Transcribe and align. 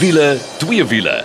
Wiele, 0.00 0.38
twee 0.56 0.84
wiele. 0.84 1.24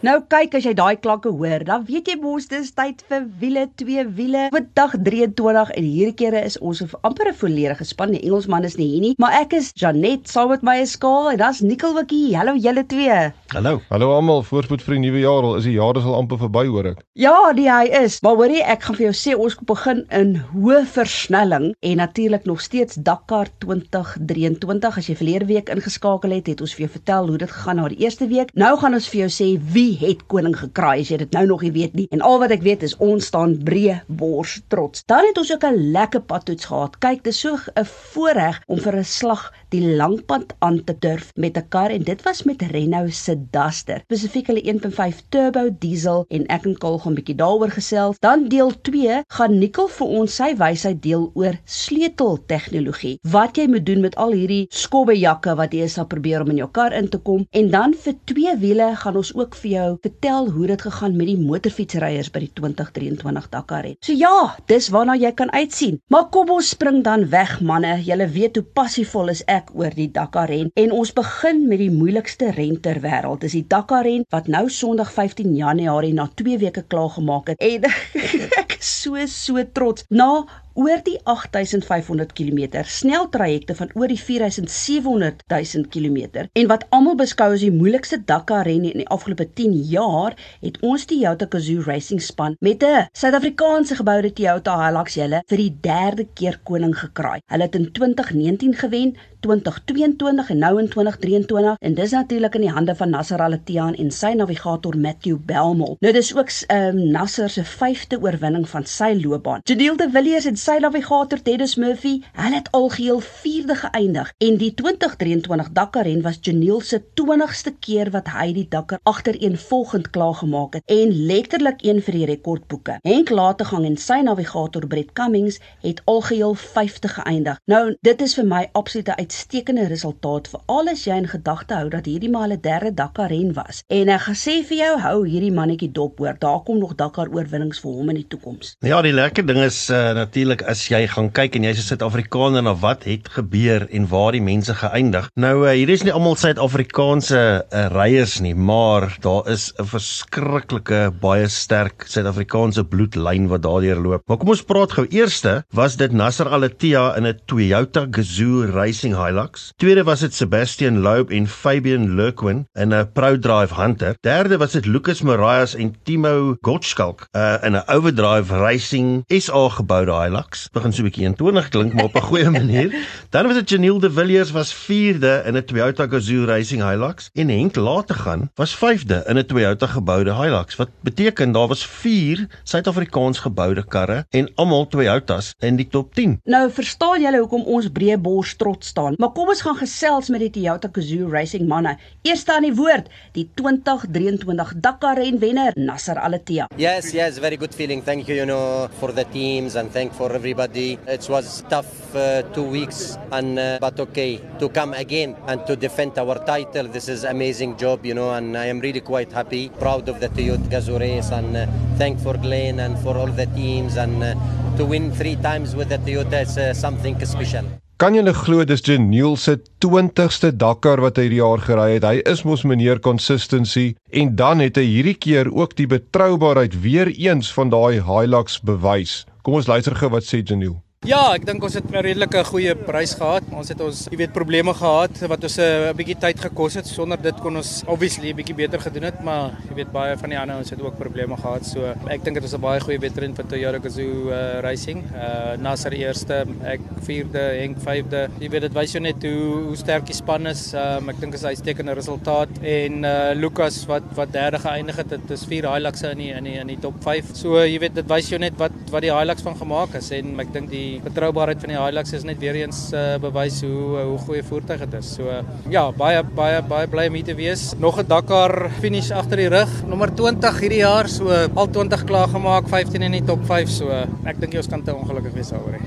Nou 0.00 0.14
kyk 0.32 0.54
as 0.56 0.64
jy 0.64 0.72
daai 0.78 0.96
klanke 0.96 1.28
hoor, 1.28 1.60
dan 1.68 1.84
weet 1.84 2.08
jy 2.08 2.14
mos 2.22 2.48
dis 2.48 2.70
tyd 2.72 3.04
vir 3.12 3.26
wiele, 3.42 3.66
twee 3.76 4.06
wiele. 4.16 4.46
Vandag 4.54 4.96
23 5.04 5.74
en 5.76 5.84
hierdie 5.90 6.16
kere 6.22 6.40
is 6.48 6.56
ons 6.64 6.80
amper 7.04 7.28
'n 7.28 7.36
volledige 7.42 7.84
span. 7.84 8.16
Die 8.16 8.24
Engelsman 8.24 8.64
is 8.64 8.78
nie 8.80 8.88
hier 8.94 9.04
nie, 9.04 9.14
maar 9.18 9.36
ek 9.42 9.52
is 9.60 9.70
Janet 9.76 10.24
saam 10.32 10.48
met 10.48 10.64
my 10.64 10.78
skaal 10.88 11.30
en 11.30 11.38
dan's 11.38 11.60
Nikkel 11.60 11.92
Wikkie. 12.00 12.34
Hallo 12.34 12.56
julle 12.56 12.86
twee. 12.86 13.20
Hallo. 13.52 13.82
Hallo 13.90 14.06
almal, 14.16 14.38
voorspoed 14.48 14.80
vir 14.80 14.94
die 14.94 15.00
nuwe 15.02 15.20
jaar. 15.20 15.44
Al 15.44 15.58
is 15.58 15.66
die 15.68 15.74
jaar 15.74 15.98
al 16.00 16.14
amper 16.16 16.38
verby 16.40 16.62
hoor 16.72 16.86
ek. 16.88 17.02
Ja, 17.20 17.34
die 17.52 17.66
hy 17.68 17.90
is. 17.98 18.14
Maar 18.24 18.38
hoorie, 18.38 18.62
ek 18.64 18.86
gaan 18.86 18.96
vir 18.96 19.04
jou 19.10 19.16
sê 19.18 19.34
ons 19.36 19.58
begin 19.68 19.98
in 20.16 20.30
hoë 20.54 20.78
versnelling 20.88 21.66
en 21.84 22.00
natuurlik 22.00 22.46
nog 22.48 22.62
steeds 22.64 22.96
Dakar 23.04 23.50
2023. 23.60 24.96
As 25.02 25.10
jy 25.10 25.16
verlede 25.18 25.50
week 25.50 25.68
ingeskakel 25.74 26.32
het, 26.32 26.48
het 26.48 26.64
ons 26.64 26.72
vir 26.78 26.86
jou 26.86 26.88
vertel 26.94 27.28
hoe 27.28 27.42
dit 27.42 27.52
gegaan 27.52 27.80
na 27.82 27.90
die 27.92 28.00
eerste 28.06 28.30
week. 28.30 28.54
Nou 28.56 28.72
gaan 28.80 28.96
ons 28.96 29.10
vir 29.12 29.26
jou 29.26 29.28
sê 29.36 29.50
wie 29.76 30.00
het 30.00 30.24
koning 30.32 30.56
gekraai 30.56 31.02
as 31.02 31.12
jy 31.12 31.20
dit 31.26 31.36
nou 31.36 31.44
nog 31.52 31.66
nie 31.68 31.74
weet 31.76 32.00
nie. 32.00 32.08
En 32.08 32.24
al 32.24 32.40
wat 32.40 32.56
ek 32.56 32.64
weet 32.64 32.88
is 32.88 32.96
ons 33.04 33.28
staan 33.28 33.58
breë 33.68 33.98
bors 34.08 34.62
trots. 34.72 35.04
Dan 35.12 35.28
het 35.28 35.36
ons 35.36 35.52
ook 35.52 35.68
'n 35.68 35.92
lekker 35.92 36.24
padtoets 36.24 36.72
gehad. 36.72 36.96
Kyk, 37.04 37.20
dis 37.28 37.44
so 37.44 37.60
'n 37.76 37.84
voorreg 37.84 38.62
om 38.66 38.80
vir 38.80 38.96
'n 38.96 39.04
slag 39.04 39.52
die 39.72 39.96
langpad 39.96 40.52
aan 40.60 40.80
te 40.84 40.94
durf 40.98 41.32
met 41.36 41.56
'n 41.56 41.68
kar 41.68 41.90
en 41.90 42.02
dit 42.02 42.22
was 42.22 42.42
met 42.42 42.62
Renault 42.62 43.14
se 43.14 43.34
Duster. 43.50 44.02
Spesifiek 44.04 44.46
hulle 44.46 44.62
1.5 44.62 45.22
turbo 45.28 45.68
diesel 45.78 46.24
en 46.28 46.46
ek 46.46 46.66
en 46.66 46.76
Kol 46.78 46.98
gaan 46.98 47.14
bietjie 47.14 47.36
daaroor 47.36 47.70
gesels. 47.70 48.18
Dan 48.20 48.48
deel 48.48 48.72
2 48.80 49.22
gaan 49.28 49.58
Nikkel 49.58 49.88
vir 49.88 50.06
ons 50.06 50.34
sy 50.34 50.54
wysheid 50.56 51.02
deel 51.02 51.30
oor 51.34 51.58
sleuteltegnologie. 51.64 53.18
Wat 53.22 53.56
jy 53.56 53.66
moet 53.66 53.86
doen 53.86 54.00
met 54.00 54.16
al 54.16 54.32
hierdie 54.32 54.66
skobbejakke 54.70 55.54
wat 55.56 55.72
jy 55.72 55.86
sal 55.88 56.06
probeer 56.06 56.42
om 56.42 56.50
in 56.50 56.56
jou 56.62 56.68
kar 56.70 56.92
in 56.92 57.08
te 57.08 57.18
kom. 57.18 57.46
En 57.50 57.70
dan 57.70 57.94
vir 57.94 58.14
twee 58.24 58.56
wiele 58.56 58.90
gaan 58.96 59.16
ons 59.16 59.34
ook 59.34 59.54
vir 59.62 59.70
jou 59.70 59.88
vertel 60.02 60.50
hoe 60.50 60.66
dit 60.66 60.82
gegaan 60.82 61.16
met 61.16 61.26
die 61.26 61.38
motorfietsryers 61.38 62.30
by 62.34 62.44
die 62.46 62.52
2023 62.58 63.48
Dakar 63.52 63.82
ren. 63.86 63.96
So 64.00 64.12
ja, 64.12 64.56
dis 64.66 64.90
waarna 64.92 65.16
jy 65.16 65.32
kan 65.32 65.52
uitsien. 65.52 66.00
Maar 66.08 66.28
kom 66.34 66.50
ons 66.50 66.72
spring 66.74 67.02
dan 67.04 67.28
weg 67.30 67.60
manne. 67.60 67.98
Julle 68.02 68.28
weet 68.28 68.56
hoe 68.58 68.66
passievol 68.74 69.30
is 69.32 69.44
ek 69.46 69.61
oor 69.74 69.94
die 69.94 70.10
Dakar 70.10 70.50
ren 70.50 70.70
en 70.74 70.92
ons 70.92 71.12
begin 71.12 71.66
met 71.68 71.78
die 71.78 71.90
moeilikste 71.92 72.50
ren 72.56 72.80
ter 72.80 73.00
wêreld. 73.04 73.44
Dis 73.44 73.56
die 73.58 73.66
Dakar 73.68 74.06
ren 74.08 74.26
wat 74.34 74.50
nou 74.50 74.68
Sondag 74.70 75.12
15 75.12 75.54
Januarie 75.56 76.14
na 76.16 76.28
2 76.34 76.58
weke 76.58 76.82
klaar 76.82 77.10
gemaak 77.14 77.52
het. 77.52 77.62
En 77.62 77.86
ek 78.62 78.78
is 78.78 78.90
so 79.02 79.26
so 79.26 79.62
trots. 79.72 80.04
Na 80.10 80.44
oor 80.74 81.00
die 81.04 81.18
8500 81.24 82.32
km, 82.36 82.84
sneltrajecte 82.84 83.74
van 83.74 83.90
oor 83.94 84.08
die 84.08 84.20
4700 84.20 85.42
000 85.48 85.88
km 85.88 86.46
en 86.52 86.68
wat 86.68 86.86
almal 86.90 87.16
beskou 87.16 87.52
as 87.54 87.64
die 87.64 87.72
moeilikste 87.72 88.20
Dakar 88.20 88.66
ren 88.68 88.84
in 88.84 89.00
die 89.00 89.08
afgelope 89.08 89.48
10 89.48 89.72
jaar, 89.88 90.36
het 90.60 90.76
ons 90.82 91.06
die 91.06 91.22
Toyota 91.22 91.46
Gazoo 91.46 91.82
Racing 91.86 92.20
span 92.20 92.56
met 92.58 92.82
'n 92.82 93.06
Suid-Afrikaanse 93.12 93.94
geboude 93.94 94.32
Toyota 94.32 94.74
Hilux 94.80 95.14
julle 95.14 95.42
vir 95.46 95.58
die 95.58 95.76
derde 95.80 96.24
keer 96.34 96.58
koning 96.64 96.94
gekraai. 96.98 97.40
Hulle 97.46 97.62
het 97.62 97.74
in 97.74 97.92
2019 97.92 98.74
gewen, 98.74 99.16
2022 99.42 100.50
en 100.50 100.58
nou 100.58 100.78
in 100.80 100.88
2023 100.88 101.76
en 101.78 101.94
dis 101.94 102.10
natuurlik 102.10 102.54
in 102.54 102.66
die 102.66 102.70
hande 102.70 102.94
van 102.94 103.10
Nasser 103.10 103.42
Al-Attiyah 103.42 103.92
en 103.98 104.10
sy 104.10 104.32
navigator 104.38 104.96
Matthew 104.96 105.38
Belmol. 105.46 105.96
Nou 106.00 106.12
dis 106.12 106.30
ook 106.36 106.50
um, 106.74 107.00
Nasser 107.16 107.50
se 107.50 107.64
5de 107.64 108.20
oorwinning 108.22 108.68
van 108.68 108.86
sy 108.86 109.12
loopbaan. 109.22 109.64
Jadil 109.64 109.96
de 109.96 110.08
Villiers 110.10 110.46
en 110.50 110.56
sy 110.62 110.76
navigator 110.78 111.40
Dennis 111.42 111.74
Murphy, 111.74 112.20
hulle 112.38 112.54
het 112.54 112.68
algeheel 112.76 113.18
4de 113.24 113.74
geëindig 113.80 114.28
en 114.46 114.58
die 114.60 114.70
2023 114.78 115.70
Dakar 115.74 116.06
ren 116.06 116.20
was 116.22 116.38
Janiel 116.40 116.80
se 116.86 117.00
20ste 117.18 117.72
keer 117.82 118.12
wat 118.14 118.28
hy 118.30 118.52
die 118.54 118.66
Dakar 118.70 119.00
agtereenvolgend 119.08 120.12
klaar 120.14 120.36
gemaak 120.38 120.76
het 120.78 120.92
en 120.92 121.10
letterlik 121.26 121.82
een 121.82 121.98
vir 122.06 122.18
die 122.18 122.28
rekordboeke. 122.30 122.98
Henk 123.02 123.32
Lategang 123.34 123.88
en 123.88 123.96
sy 123.98 124.20
navigator 124.22 124.86
Brett 124.86 125.10
Cummings 125.18 125.58
het 125.82 126.02
algeheel 126.06 126.54
5de 126.60 127.10
geëindig. 127.16 127.58
Nou 127.66 127.82
dit 128.06 128.22
is 128.22 128.36
vir 128.38 128.46
my 128.46 128.62
absolute 128.78 129.16
uitstekende 129.18 129.88
resultaat 129.90 130.50
vir 130.52 130.62
al 130.76 130.92
is 130.94 131.04
jy 131.08 131.18
in 131.24 131.28
gedagte 131.32 131.80
hou 131.80 131.90
dat 131.90 132.06
hierdie 132.06 132.30
maar 132.30 132.48
'n 132.48 132.60
derde 132.60 132.94
Dakar 132.94 133.34
ren 133.34 133.52
was. 133.58 133.82
En 133.88 134.08
ek 134.08 134.20
gaan 134.28 134.38
sê 134.38 134.62
vir 134.62 134.78
jou, 134.78 134.94
hou 135.00 135.26
hierdie 135.26 135.52
mannetjie 135.52 135.90
dop 135.90 136.18
hoor. 136.18 136.36
Daar 136.38 136.62
kom 136.62 136.78
nog 136.78 136.94
Dakar 136.94 137.28
oorwinnings 137.34 137.80
vir 137.80 137.90
hom 137.90 138.08
in 138.08 138.22
die 138.22 138.28
toekoms. 138.28 138.76
Ja, 138.78 139.02
die 139.02 139.12
lekker 139.12 139.46
ding 139.46 139.58
is 139.58 139.90
uh, 139.90 140.12
natuurlik 140.12 140.51
natuurlik 140.52 140.68
as 140.68 140.88
jy 140.90 141.06
gaan 141.08 141.30
kyk 141.32 141.56
en 141.56 141.64
jy's 141.64 141.78
'n 141.80 141.96
Suid-Afrikaner 141.96 142.62
na 142.62 142.74
wat 142.74 143.04
het 143.04 143.28
gebeur 143.28 143.88
en 143.90 144.08
waar 144.08 144.32
die 144.32 144.42
mense 144.42 144.74
geëindig. 144.74 145.30
Nou 145.36 145.64
uh, 145.64 145.72
hier 145.72 145.88
is 145.88 146.02
nie 146.04 146.12
almal 146.12 146.36
Suid-Afrikaanse 146.36 147.64
uh, 147.72 147.86
ryers 147.88 148.40
nie, 148.40 148.54
maar 148.54 149.16
daar 149.20 149.48
is 149.48 149.72
'n 149.78 149.84
verskriklike 149.84 151.12
baie 151.20 151.48
sterk 151.48 152.04
Suid-Afrikaanse 152.06 152.84
bloedlyn 152.84 153.48
wat 153.48 153.62
daardeur 153.62 153.96
loop. 153.96 154.22
Maar 154.26 154.36
kom 154.36 154.48
ons 154.48 154.62
praat 154.62 154.92
gou. 154.92 155.06
Eerste 155.08 155.64
was 155.72 155.96
dit 155.96 156.12
Nasser 156.12 156.48
Al-Attiyah 156.48 157.16
in 157.16 157.26
'n 157.26 157.40
Toyota 157.46 158.06
Gazoo 158.10 158.66
Racing 158.66 159.14
Hilux. 159.14 159.72
Tweede 159.78 160.04
was 160.04 160.20
dit 160.20 160.34
Sebastian 160.34 161.00
Loeb 161.00 161.30
en 161.30 161.46
Fabian 161.46 162.14
Lerquin 162.14 162.66
in 162.74 162.92
'n 162.92 163.12
ProDrive 163.12 163.74
Hunter. 163.74 164.14
Derde 164.20 164.58
was 164.58 164.72
dit 164.72 164.86
Lucas 164.86 165.22
Marias 165.22 165.74
en 165.74 165.94
Timo 166.04 166.56
Gottschalk 166.60 167.26
uh, 167.32 167.56
in 167.62 167.72
'n 167.72 167.82
Overdrive 167.88 168.52
Racing 168.52 169.24
SA 169.28 169.68
geboude 169.68 170.12
Hilux. 170.12 170.41
Lux 170.42 170.68
begin 170.74 170.92
so 170.92 171.02
'n 171.02 171.06
bietjie 171.06 171.26
intonig 171.28 171.68
klink 171.70 171.92
maar 171.94 172.04
op 172.10 172.16
'n 172.16 172.26
goeie 172.28 172.50
manier. 172.50 172.90
Dan 173.32 173.46
was 173.46 173.54
dit 173.54 173.68
Janiel 173.70 173.98
de 173.98 174.10
Villiers 174.10 174.50
was 174.50 174.74
4de 174.74 175.42
in 175.46 175.56
'n 175.56 175.64
Toyota 175.64 176.06
Gazoo 176.06 176.44
Racing 176.44 176.82
Hilux 176.82 177.30
en 177.32 177.48
Henk 177.48 177.76
Lategan 177.76 178.50
was 178.54 178.74
5de 178.74 179.22
in 179.26 179.38
'n 179.38 179.46
Toyota 179.46 179.86
geboude 179.86 180.34
Hilux. 180.34 180.76
Wat 180.76 180.88
beteken 181.00 181.52
daar 181.52 181.68
was 181.68 181.86
4 181.86 182.46
Suid-Afrikaans 182.64 183.38
geboude 183.38 183.84
karre 183.86 184.26
en 184.30 184.50
almal 184.54 184.86
Toyotas 184.86 185.54
in 185.58 185.76
die 185.76 185.88
top 185.88 186.14
10. 186.14 186.40
Nou 186.44 186.70
verstaan 186.70 187.20
julle 187.20 187.38
hoekom 187.38 187.62
ons 187.62 187.88
breë 187.88 188.18
bors 188.18 188.56
trots 188.56 188.86
staan. 188.88 189.14
Maar 189.16 189.32
kom 189.32 189.48
ons 189.48 189.62
gaan 189.62 189.76
gesels 189.76 190.28
met 190.28 190.40
die 190.40 190.50
Toyota 190.50 190.88
Gazoo 190.92 191.28
Racing 191.30 191.68
manne. 191.68 191.98
Eerste 192.22 192.52
aan 192.52 192.62
die 192.62 192.74
woord, 192.74 193.06
die 193.32 193.48
2023 193.54 194.72
Dakar 194.76 195.16
renwenner 195.16 195.72
Nasser 195.74 196.18
Al-Attiyah. 196.18 196.66
Yes, 196.76 197.12
yes, 197.12 197.38
very 197.38 197.56
good 197.56 197.74
feeling. 197.74 198.02
Thank 198.04 198.26
you, 198.26 198.36
you 198.36 198.46
know, 198.46 198.88
for 198.98 199.12
the 199.12 199.24
teams 199.32 199.76
and 199.76 199.92
thank 199.92 200.12
for 200.12 200.31
everybody. 200.34 200.98
It 201.06 201.28
was 201.28 201.62
tough 201.68 202.14
uh, 202.14 202.42
two 202.54 202.62
weeks, 202.62 203.18
and 203.30 203.58
uh, 203.58 203.78
but 203.80 203.98
okay 204.00 204.40
to 204.58 204.68
come 204.68 204.94
again 204.94 205.36
and 205.46 205.66
to 205.66 205.76
defend 205.76 206.18
our 206.18 206.38
title. 206.44 206.88
This 206.88 207.08
is 207.08 207.24
amazing 207.24 207.76
job, 207.76 208.04
you 208.04 208.14
know, 208.14 208.32
and 208.32 208.56
I 208.56 208.66
am 208.66 208.80
really 208.80 209.00
quite 209.00 209.32
happy, 209.32 209.68
proud 209.68 210.08
of 210.08 210.20
the 210.20 210.28
Toyota 210.28 210.68
Gazoo 210.68 210.98
race, 210.98 211.30
and 211.30 211.56
uh, 211.56 211.66
thank 211.96 212.20
for 212.20 212.36
Glenn 212.36 212.80
and 212.80 212.98
for 212.98 213.16
all 213.16 213.28
the 213.28 213.46
teams, 213.46 213.96
and 213.96 214.22
uh, 214.22 214.34
to 214.76 214.84
win 214.84 215.12
three 215.12 215.36
times 215.36 215.76
with 215.76 215.88
the 215.88 215.98
Toyota 215.98 216.42
is 216.42 216.58
uh, 216.58 216.74
something 216.74 217.18
special. 217.24 217.64
Kan 218.02 218.16
jy 218.18 218.32
glo 218.34 218.64
dis 218.66 218.80
Janiel 218.82 219.36
se 219.38 219.60
20ste 219.84 220.48
Dakar 220.58 220.98
wat 221.04 221.20
hy 221.20 221.28
hierdie 221.28 221.38
jaar 221.38 221.60
gery 221.62 221.84
het. 221.92 222.06
Hy 222.08 222.22
is 222.26 222.42
mos 222.42 222.64
meneer 222.66 222.98
consistency 222.98 223.92
en 224.10 224.32
dan 224.34 224.58
het 224.58 224.80
hy 224.80 224.82
hierdie 224.88 225.14
keer 225.14 225.52
ook 225.54 225.76
die 225.78 225.86
betroubaarheid 225.86 226.74
weer 226.82 227.12
eens 227.14 227.52
van 227.54 227.70
daai 227.70 228.00
Hilux 228.02 228.58
bewys. 228.66 229.20
Kom 229.42 229.58
ons 229.58 229.66
luister 229.66 229.94
gou 229.98 230.12
wat 230.14 230.22
sê 230.22 230.38
Janiel. 230.46 230.76
Ja, 231.02 231.32
ek 231.34 231.42
dink 231.42 231.64
ons 231.66 231.74
het 231.74 231.82
'n 231.90 231.98
redelike 231.98 232.44
goeie 232.46 232.76
prys 232.78 233.16
gehad. 233.18 233.42
Ons 233.50 233.68
het 233.74 233.80
ons, 233.80 234.06
jy 234.06 234.16
weet, 234.18 234.32
probleme 234.32 234.72
gehad 234.72 235.10
wat 235.26 235.42
ons 235.42 235.58
eh, 235.58 235.90
'n 235.90 235.96
bietjie 235.96 236.14
tyd 236.14 236.38
gekos 236.38 236.74
het. 236.74 236.86
Sonder 236.86 237.18
dit 237.20 237.34
kon 237.42 237.56
ons 237.56 237.82
obviously 237.88 238.30
'n 238.30 238.36
bietjie 238.36 238.54
beter 238.54 238.78
gedoen 238.78 239.02
het, 239.10 239.20
maar 239.20 239.50
jy 239.68 239.74
weet 239.74 239.90
baie 239.92 240.16
van 240.16 240.30
die 240.30 240.38
ander 240.38 240.56
ons 240.58 240.70
het 240.70 240.80
ook 240.80 240.96
probleme 240.96 241.36
gehad. 241.36 241.66
So 241.66 241.92
ek 242.06 242.22
dink 242.22 242.34
dit 242.34 242.42
was 242.42 242.54
'n 242.54 242.60
baie 242.60 242.78
goeie 242.80 243.00
wedren 243.00 243.34
vir 243.34 243.44
Toyota 243.44 243.80
Gazoo 243.80 244.30
uh, 244.30 244.60
Racing. 244.60 245.02
Uh 245.12 245.56
Nasser 245.58 245.92
eerste, 245.92 246.46
ek 246.64 246.80
vierde, 247.02 247.58
Henk 247.58 247.78
vyfde. 247.80 248.28
Jy 248.38 248.48
weet 248.48 248.62
dit 248.62 248.72
wys 248.72 248.92
jou 248.92 249.02
net 249.02 249.20
hoe 249.22 249.66
hoe 249.66 249.76
sterk 249.76 250.06
die 250.06 250.14
span 250.14 250.46
is. 250.46 250.72
Um, 250.72 251.08
ek 251.08 251.18
dink 251.20 251.34
is 251.34 251.42
'n 251.42 251.46
uitstekende 251.46 251.94
resultaat 251.94 252.48
en 252.62 253.04
uh 253.04 253.34
Lucas 253.34 253.86
wat 253.86 254.04
wat 254.14 254.32
derde 254.32 254.58
geëindig 254.58 254.96
het. 254.96 255.08
Dit 255.08 255.30
is 255.30 255.44
vier 255.44 255.66
Hiluxe 255.66 256.12
in 256.12 256.18
die 256.18 256.30
in 256.30 256.44
die 256.44 256.58
in 256.60 256.66
die 256.68 256.78
top 256.80 256.94
5. 257.02 257.34
So 257.34 257.58
jy 257.58 257.80
weet 257.80 257.94
dit 257.94 258.06
wys 258.06 258.28
jou 258.28 258.38
net 258.38 258.56
wat 258.56 258.72
wat 258.92 259.02
die 259.02 259.10
Hilux 259.10 259.42
van 259.42 259.56
gemaak 259.56 259.94
is 259.94 260.10
en 260.12 260.38
ek 260.38 260.52
dink 260.52 260.70
die 260.70 260.91
betroubaarheid 261.04 261.60
van 261.64 261.72
die 261.72 261.78
Hilux 261.78 262.12
is 262.18 262.26
net 262.28 262.40
weer 262.42 262.58
eens 262.60 262.80
uh, 262.92 263.16
bewys 263.22 263.60
hoe 263.64 263.98
uh, 263.98 264.04
hoe 264.10 264.18
goeie 264.26 264.42
voertuig 264.46 264.84
dit 264.84 264.96
is. 265.00 265.14
So 265.16 265.28
uh, 265.30 265.40
ja, 265.72 265.86
baie 265.96 266.22
baie 266.36 266.62
baie 266.68 266.90
bly 266.92 267.08
om 267.10 267.18
hier 267.18 267.28
te 267.30 267.36
wees. 267.38 267.72
Nog 267.78 268.00
'n 268.02 268.08
Dakar 268.08 268.70
finish 268.80 269.10
agter 269.10 269.36
die 269.36 269.50
rug, 269.52 269.70
nommer 269.88 270.12
20 270.14 270.60
hierdie 270.60 270.82
jaar, 270.84 271.08
so 271.08 271.28
al 271.30 271.68
20 271.70 272.04
klaar 272.04 272.28
gemaak, 272.28 272.68
15 272.68 273.02
in 273.02 273.20
die 273.20 273.24
top 273.24 273.44
5, 273.46 273.68
so 273.68 273.88
ek 274.24 274.40
dink 274.40 274.52
jy 274.52 274.64
ons 274.64 274.68
kan 274.68 274.82
te 274.82 274.94
ongelukkig 274.94 275.32
wees 275.32 275.54
daaroor. 275.54 275.80